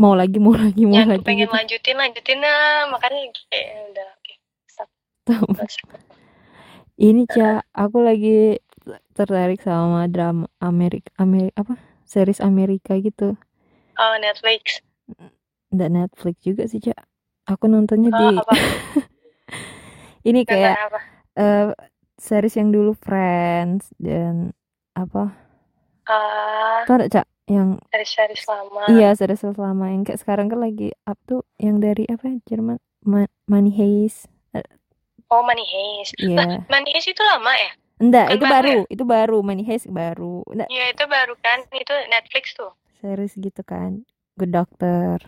[0.00, 3.80] mau lagi mau lagi mau Ya lagi pengen gitu lanjutin lanjutin nah makanya kayak ya
[3.94, 4.32] udah oke
[4.66, 4.86] usah.
[6.98, 8.58] ini cak aku lagi
[9.14, 11.74] tertarik sama drama Amerika Amerika apa
[12.08, 13.36] series Amerika gitu
[14.00, 14.80] Oh Netflix.
[15.70, 16.98] nggak Netflix juga sih cak
[17.46, 18.26] aku nontonnya Oh, di?
[20.26, 20.76] ini kayak
[21.38, 21.72] eh
[22.20, 24.52] series yang dulu Friends dan
[24.92, 25.32] apa?
[26.10, 27.26] Ah, tuh ada cak?
[27.50, 28.82] Yang series-series lama.
[28.94, 32.78] iya series selama yang kayak sekarang kan lagi up tuh yang dari apa ya, Jerman
[33.02, 34.30] Ma- Money Heist.
[35.30, 36.14] Oh Money Heist.
[36.18, 36.66] iya.
[36.66, 37.70] Money Heist itu lama ya?
[38.00, 38.54] enggak itu baru.
[38.54, 39.38] baru itu baru.
[39.42, 40.42] Money Heist baru.
[40.50, 42.70] Iya itu baru kan, itu Netflix tuh.
[43.00, 44.04] series gitu kan.
[44.36, 45.18] Good Doctor.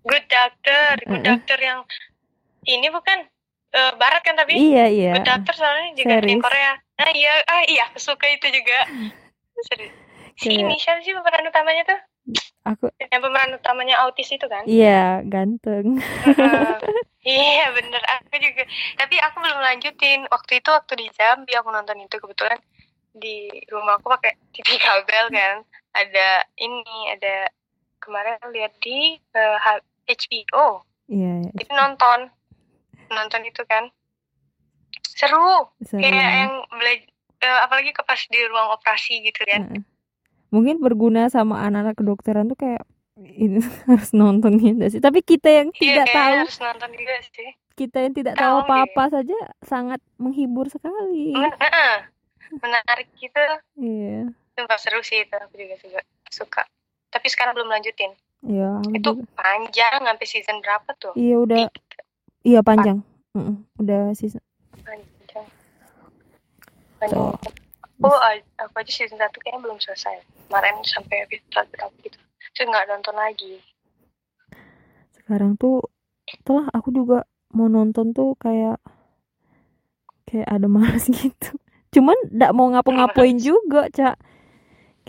[0.00, 1.24] Good Doctor, Good Heeh.
[1.26, 1.80] Doctor yang
[2.68, 3.18] ini bukan
[3.72, 6.34] eh, Barat kan tapi iya iya Good Doctor soalnya juga di.
[6.36, 6.72] Korea.
[7.00, 8.78] Ah iya, ah iya, aku suka itu juga.
[9.72, 9.92] Serius.
[10.40, 12.00] Si ini siapa sih pemeran utamanya tuh?
[12.64, 14.64] aku Yang pemeran utamanya autis itu kan?
[14.68, 16.76] iya ganteng Heeh.
[17.24, 18.64] iya bener, aku juga.
[18.96, 20.20] Tapi aku belum lanjutin.
[20.28, 22.60] Waktu itu waktu di Jambi aku nonton itu kebetulan
[23.16, 25.56] di rumah aku pakai TV kabel kan.
[25.96, 26.28] Ada
[26.60, 27.48] ini, ada
[28.00, 30.84] kemarin lihat di eh, H- HBO.
[31.08, 31.50] iya iya.
[31.56, 32.18] Jadi nonton,
[33.10, 33.90] nonton itu kan.
[35.04, 35.68] Seru.
[35.84, 36.00] seru.
[36.00, 37.08] Kayak yang belajar
[37.66, 39.84] apalagi ke pas di ruang operasi gitu kan.
[40.50, 42.82] Mungkin berguna sama anak-anak kedokteran tuh kayak
[43.20, 45.00] ini harus nontonnya enggak sih.
[45.02, 47.50] Tapi kita yang iya tidak tahu harus nonton juga sih.
[47.76, 48.64] kita yang tidak Tahu deh.
[48.68, 51.32] apa-apa saja sangat menghibur sekali.
[52.60, 53.44] Menarik gitu.
[53.78, 54.28] Iya.
[54.52, 56.62] Sumpah seru sih itu aku juga suka suka.
[57.08, 58.12] Tapi sekarang belum lanjutin.
[58.40, 59.24] Iya itu juga.
[59.36, 61.12] panjang sampai season berapa tuh?
[61.16, 61.68] Iya udah.
[62.46, 63.04] Iya panjang.
[63.36, 64.42] Heeh, udah season.
[64.84, 65.46] Panjang.
[66.98, 67.50] Panjang
[68.00, 68.16] aku
[68.56, 70.24] aku aja season satu kayaknya belum selesai.
[70.48, 72.18] Kemarin sampai episode berapa gitu.
[72.56, 73.54] Terus nggak nonton lagi.
[75.14, 75.84] Sekarang tuh
[76.26, 78.80] setelah aku juga mau nonton tuh kayak
[80.24, 81.52] kayak ada malas gitu.
[81.92, 83.44] Cuman nggak mau ngapa-ngapain Males.
[83.44, 84.16] juga cak.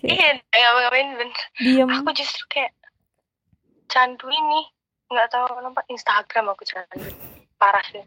[0.02, 1.90] Kayak iya nggak ngapain bener diem.
[1.90, 2.74] Aku justru kayak
[3.88, 4.62] candu ini
[5.12, 5.82] nggak tahu kenapa.
[5.92, 7.12] Instagram aku candu
[7.60, 8.06] parah sih.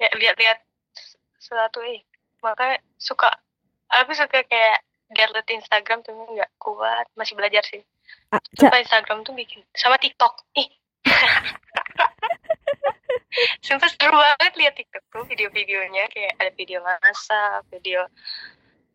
[0.00, 0.58] Ya lihat-lihat
[1.38, 2.02] sesuatu eh
[2.40, 3.28] makanya suka
[3.92, 4.80] aku suka kayak
[5.12, 7.06] download Instagram tuh nggak kuat.
[7.14, 7.84] Masih belajar sih.
[8.32, 10.68] Ah, sumpah Instagram tuh bikin sama TikTok ih.
[13.62, 16.08] Sumpah seru banget lihat TikTok tuh video-videonya.
[16.10, 18.08] Kayak ada video masak video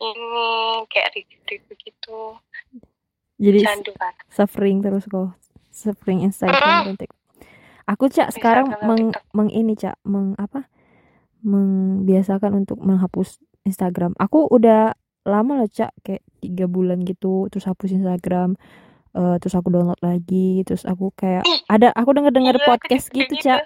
[0.03, 2.21] ini kayak review-review gitu.
[3.39, 3.91] Jadi candu
[4.29, 5.42] suffering terus kok
[5.73, 7.19] suffering Instagram dan TikTok.
[7.85, 9.03] Aku cak sekarang meng,
[9.33, 10.69] meng ini cak meng apa
[11.43, 14.15] membiasakan untuk menghapus Instagram.
[14.15, 18.59] Aku udah lama loh cak kayak tiga bulan gitu terus hapus Instagram
[19.13, 23.31] eh, terus aku download lagi terus aku kayak ada aku denger dengar Iya, podcast gitu
[23.31, 23.39] gitu.
[23.41, 23.63] cak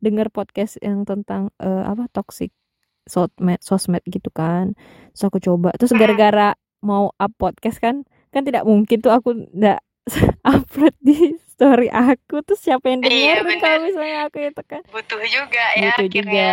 [0.00, 2.56] denger podcast yang tentang eh, apa toxic
[3.04, 4.72] sosmed sosmed gitu kan
[5.12, 6.00] terus aku coba terus Hmm.
[6.00, 9.84] gara-gara mau up podcast kan kan tidak mungkin tuh aku ndak
[10.46, 11.16] upload di
[11.48, 13.58] story aku terus siapa yang Iya, denger bener.
[13.58, 14.82] kalau misalnya aku itu kan?
[14.86, 16.22] Butuh juga ya butuh akhirnya.
[16.22, 16.50] juga.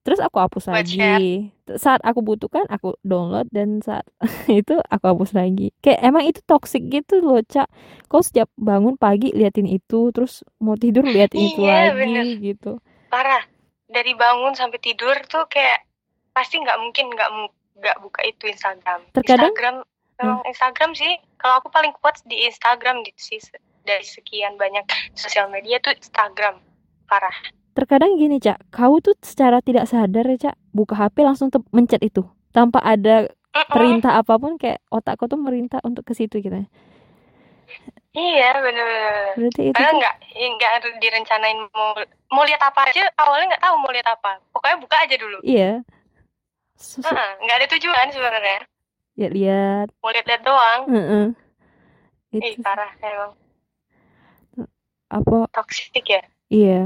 [0.00, 1.50] Terus aku hapus Buat lagi.
[1.74, 4.06] saat aku butuhkan aku download dan saat
[4.46, 5.74] itu aku hapus lagi.
[5.76, 7.66] Kayak emang itu toxic gitu loh cak.
[8.06, 12.24] Kau setiap bangun pagi liatin itu terus mau tidur liatin itu Iya, lagi bener.
[12.40, 12.72] gitu.
[13.06, 13.42] Parah.
[13.84, 15.82] Dari bangun sampai tidur tuh kayak
[16.32, 17.30] pasti nggak mungkin nggak
[17.76, 19.02] nggak buka itu Instagram.
[19.10, 19.76] Terkadang- Instagram
[20.16, 23.38] memang Instagram sih kalau aku paling kuat di Instagram gitu sih
[23.84, 24.82] dari sekian banyak
[25.14, 26.58] sosial media tuh Instagram
[27.06, 27.34] parah.
[27.76, 32.00] Terkadang gini cak kau tuh secara tidak sadar ya cak buka HP langsung te- mencet
[32.00, 33.28] itu tanpa ada
[33.68, 36.56] perintah apa pun kayak otak kau tuh merintah untuk ke situ gitu.
[38.16, 39.36] Iya bener-bener.
[39.36, 40.16] Berarti itu Padahal tuh nggak
[40.56, 40.72] nggak
[41.04, 41.92] direncanain mau
[42.32, 44.40] mau lihat apa aja awalnya nggak tahu mau lihat apa.
[44.56, 45.38] Pokoknya buka aja dulu.
[45.44, 45.84] Iya.
[46.80, 48.64] Sus- Heeh, nggak ada tujuan sebenarnya
[49.16, 50.80] ya lihat mau lihat-lihat doang?
[50.92, 51.26] Heeh.
[52.36, 53.32] ih itu parah emang.
[55.08, 55.48] Apa?
[55.50, 56.22] Toxic ya?
[56.52, 56.82] Iya.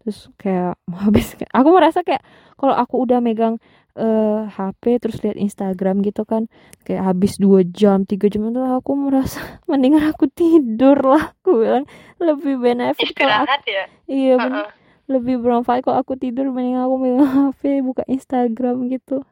[0.00, 2.24] terus kayak mau habis aku merasa kayak
[2.56, 3.56] kalau aku udah megang
[3.96, 6.48] uh, eh, HP terus lihat Instagram gitu kan
[6.84, 11.32] kayak habis dua jam tiga jam itu aku merasa mendingan aku tidur lah.
[11.40, 11.84] Aku bilang
[12.20, 13.84] lebih benefit kalau aku, ya?
[14.04, 14.68] iya uh -uh.
[15.08, 19.24] lebih bermanfaat kalau aku tidur mendingan aku megang HP buka Instagram gitu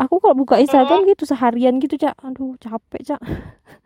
[0.00, 2.16] aku kalau buka Instagram gitu seharian gitu cak.
[2.24, 3.20] Aduh capek cak.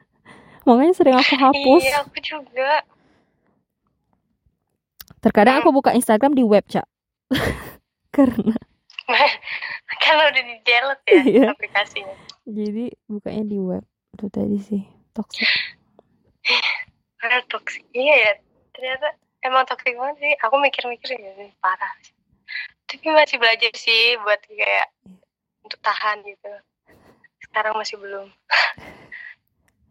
[0.67, 1.83] Makanya sering aku hapus.
[1.85, 2.87] iya aku juga.
[5.21, 6.87] Terkadang aku buka Instagram di web cak.
[8.15, 8.57] Karena
[10.05, 11.47] kalau udah di delete ya iya.
[11.53, 12.17] aplikasinya.
[12.49, 13.85] Jadi bukanya di web.
[14.17, 14.83] Itu tadi sih.
[15.13, 15.49] Toxic.
[17.21, 17.85] Karena toxic.
[17.93, 18.33] Iya ya
[18.73, 19.09] ternyata
[19.45, 20.33] emang toxic banget sih.
[20.45, 21.93] Aku mikir-mikir ya parah.
[22.89, 24.89] Tapi masih belajar sih buat kayak
[25.65, 26.53] untuk tahan gitu.
[27.49, 28.29] Sekarang masih belum.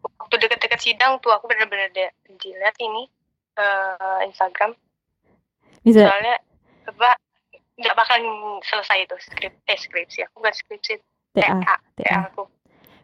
[0.04, 1.90] Waktu deket-deket sidang tuh aku bener-bener
[2.38, 3.10] dilihat ini
[3.58, 4.78] uh, Instagram.
[5.84, 6.08] Bisa.
[6.08, 6.40] soalnya
[6.88, 7.20] apa
[7.76, 8.16] nggak bakal
[8.64, 10.24] selesai itu skrip eh skripsi.
[10.30, 10.96] Aku bukan skripsi
[11.36, 12.48] TA TA, TA aku.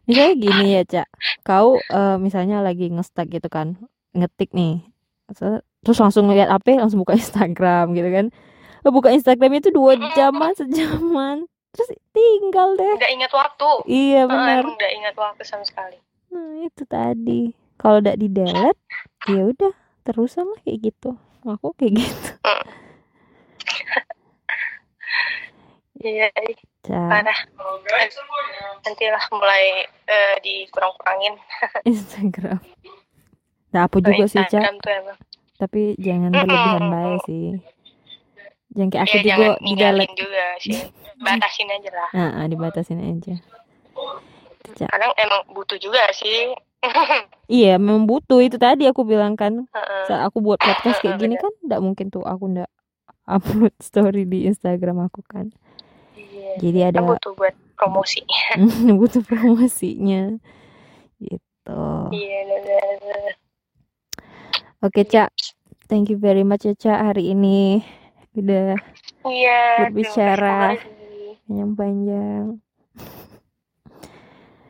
[0.09, 1.09] Misalnya gini ya cak.
[1.45, 3.77] Kau uh, misalnya lagi ngestak gitu kan
[4.17, 4.83] ngetik nih
[5.87, 8.27] terus langsung lihat apa langsung buka Instagram gitu kan.
[8.81, 12.95] Buka Instagram itu dua jaman sejaman terus tinggal deh.
[12.99, 13.71] Nggak ingat waktu.
[13.87, 14.63] Iya benar.
[14.67, 15.99] uh, nggak ingat waktu sama sekali.
[16.35, 17.55] Nah itu tadi.
[17.81, 18.83] Kalau udah di delete
[19.25, 19.73] ya udah
[20.05, 21.17] terus sama kayak gitu.
[21.47, 22.33] Aku kayak gitu.
[26.01, 26.33] Iya
[26.89, 27.41] parah.
[28.81, 31.37] Nantilah mulai uh, dikurang-kurangin.
[31.93, 32.57] Instagram.
[33.77, 34.81] Nah apa juga sih cak
[35.61, 37.61] tapi jangan berlebihan baik sih.
[38.73, 40.17] Jangan kayak aku ya, juga di delete.
[40.17, 40.81] juga sih
[41.21, 42.09] batasin aja lah.
[42.17, 43.37] Nah, dibatasin aja.
[44.77, 46.53] Kadang emang butuh juga sih.
[47.51, 48.39] Iya memang butuh.
[48.41, 49.67] Itu tadi aku bilang kan.
[50.07, 52.71] Saat aku buat podcast kayak gini kan tidak mungkin tuh aku ndak
[53.27, 55.51] upload story di Instagram aku kan.
[56.15, 58.23] Iya, jadi ada butuh buat promosi.
[59.03, 60.39] Butuh promosinya.
[61.19, 61.83] Gitu.
[62.15, 62.39] Iya
[64.79, 65.35] oke cak.
[65.91, 67.83] Thank you very much ya cak hari ini.
[68.31, 68.79] Udah
[69.27, 70.79] iya, berbicara
[71.51, 72.63] yang panjang.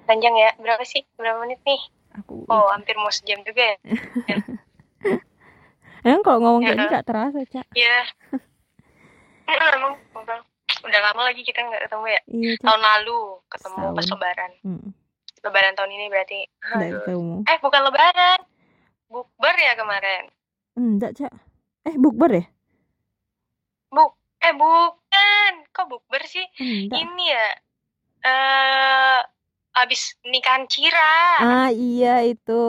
[0.09, 0.51] Panjang ya?
[0.57, 1.05] Berapa sih?
[1.21, 1.81] Berapa menit nih?
[2.19, 3.77] Aku oh hampir mau sejam juga ya?
[6.07, 7.67] Emang kalau ngomong kayak gak terasa cak?
[7.77, 8.09] Iya.
[9.77, 10.01] Emang
[10.81, 12.21] udah lama lagi kita nggak ketemu ya?
[12.25, 13.21] Iya, tahun lalu
[13.53, 14.53] ketemu pas lebaran.
[14.65, 14.89] Hmm.
[15.41, 16.41] lebaran tahun ini berarti.
[16.61, 17.45] Ketemu.
[17.45, 18.41] Eh bukan lebaran.
[19.13, 20.25] Bukber ya kemarin?
[20.77, 21.33] Enggak cak.
[21.85, 22.45] Eh bukber ya?
[23.93, 25.53] Buk eh bukan.
[25.71, 26.45] Kok bukber sih?
[26.61, 27.01] Enggak.
[27.01, 27.49] ini ya
[28.21, 29.21] eh uh,
[29.81, 31.41] abis nikahan Cira.
[31.41, 32.63] Ah iya itu.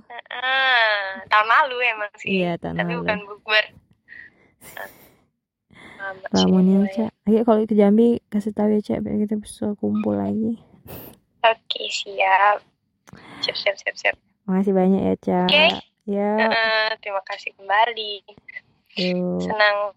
[0.00, 2.44] Uh, tahun lalu emang sih.
[2.44, 3.00] Iya tahun tapi lalu.
[3.04, 3.64] bukan bukber.
[6.32, 7.12] Lamunin cak.
[7.28, 10.56] Ayo kalau ke Jambi kasih tahu ya cak biar kita bisa kumpul lagi.
[11.44, 12.64] Oke siap.
[13.44, 14.16] Siap siap siap siap.
[14.48, 15.48] Makasih banyak ya cak.
[15.48, 15.56] Oke.
[15.56, 15.70] Okay.
[16.08, 16.32] Ya.
[16.40, 18.24] Uh, Terima kasih kembali.
[18.98, 19.44] Yuk.
[19.44, 19.94] Senang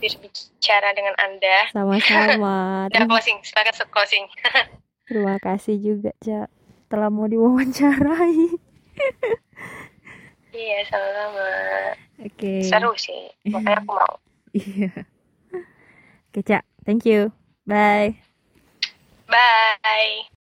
[0.00, 1.68] berbicara dengan Anda.
[1.74, 2.56] Sama-sama.
[2.92, 4.24] Udah closing, sepakat closing.
[5.08, 6.48] Terima kasih juga, Cak,
[6.88, 8.56] telah mau diwawancarai.
[10.56, 11.48] iya, sama-sama.
[12.24, 12.32] Oke.
[12.32, 12.60] Okay.
[12.64, 14.14] Seru sih, makanya aku mau.
[14.56, 15.04] Iya.
[16.32, 16.64] Oke, Cak.
[16.88, 17.36] Thank you.
[17.68, 18.24] Bye.
[19.28, 20.32] Bye.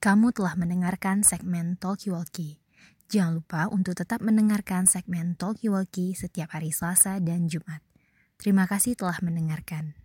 [0.00, 2.64] Kamu telah mendengarkan segmen Talkie Walkie.
[3.12, 7.83] Jangan lupa untuk tetap mendengarkan segmen Talkie Walkie setiap hari Selasa dan Jumat.
[8.44, 10.03] Terima kasih telah mendengarkan.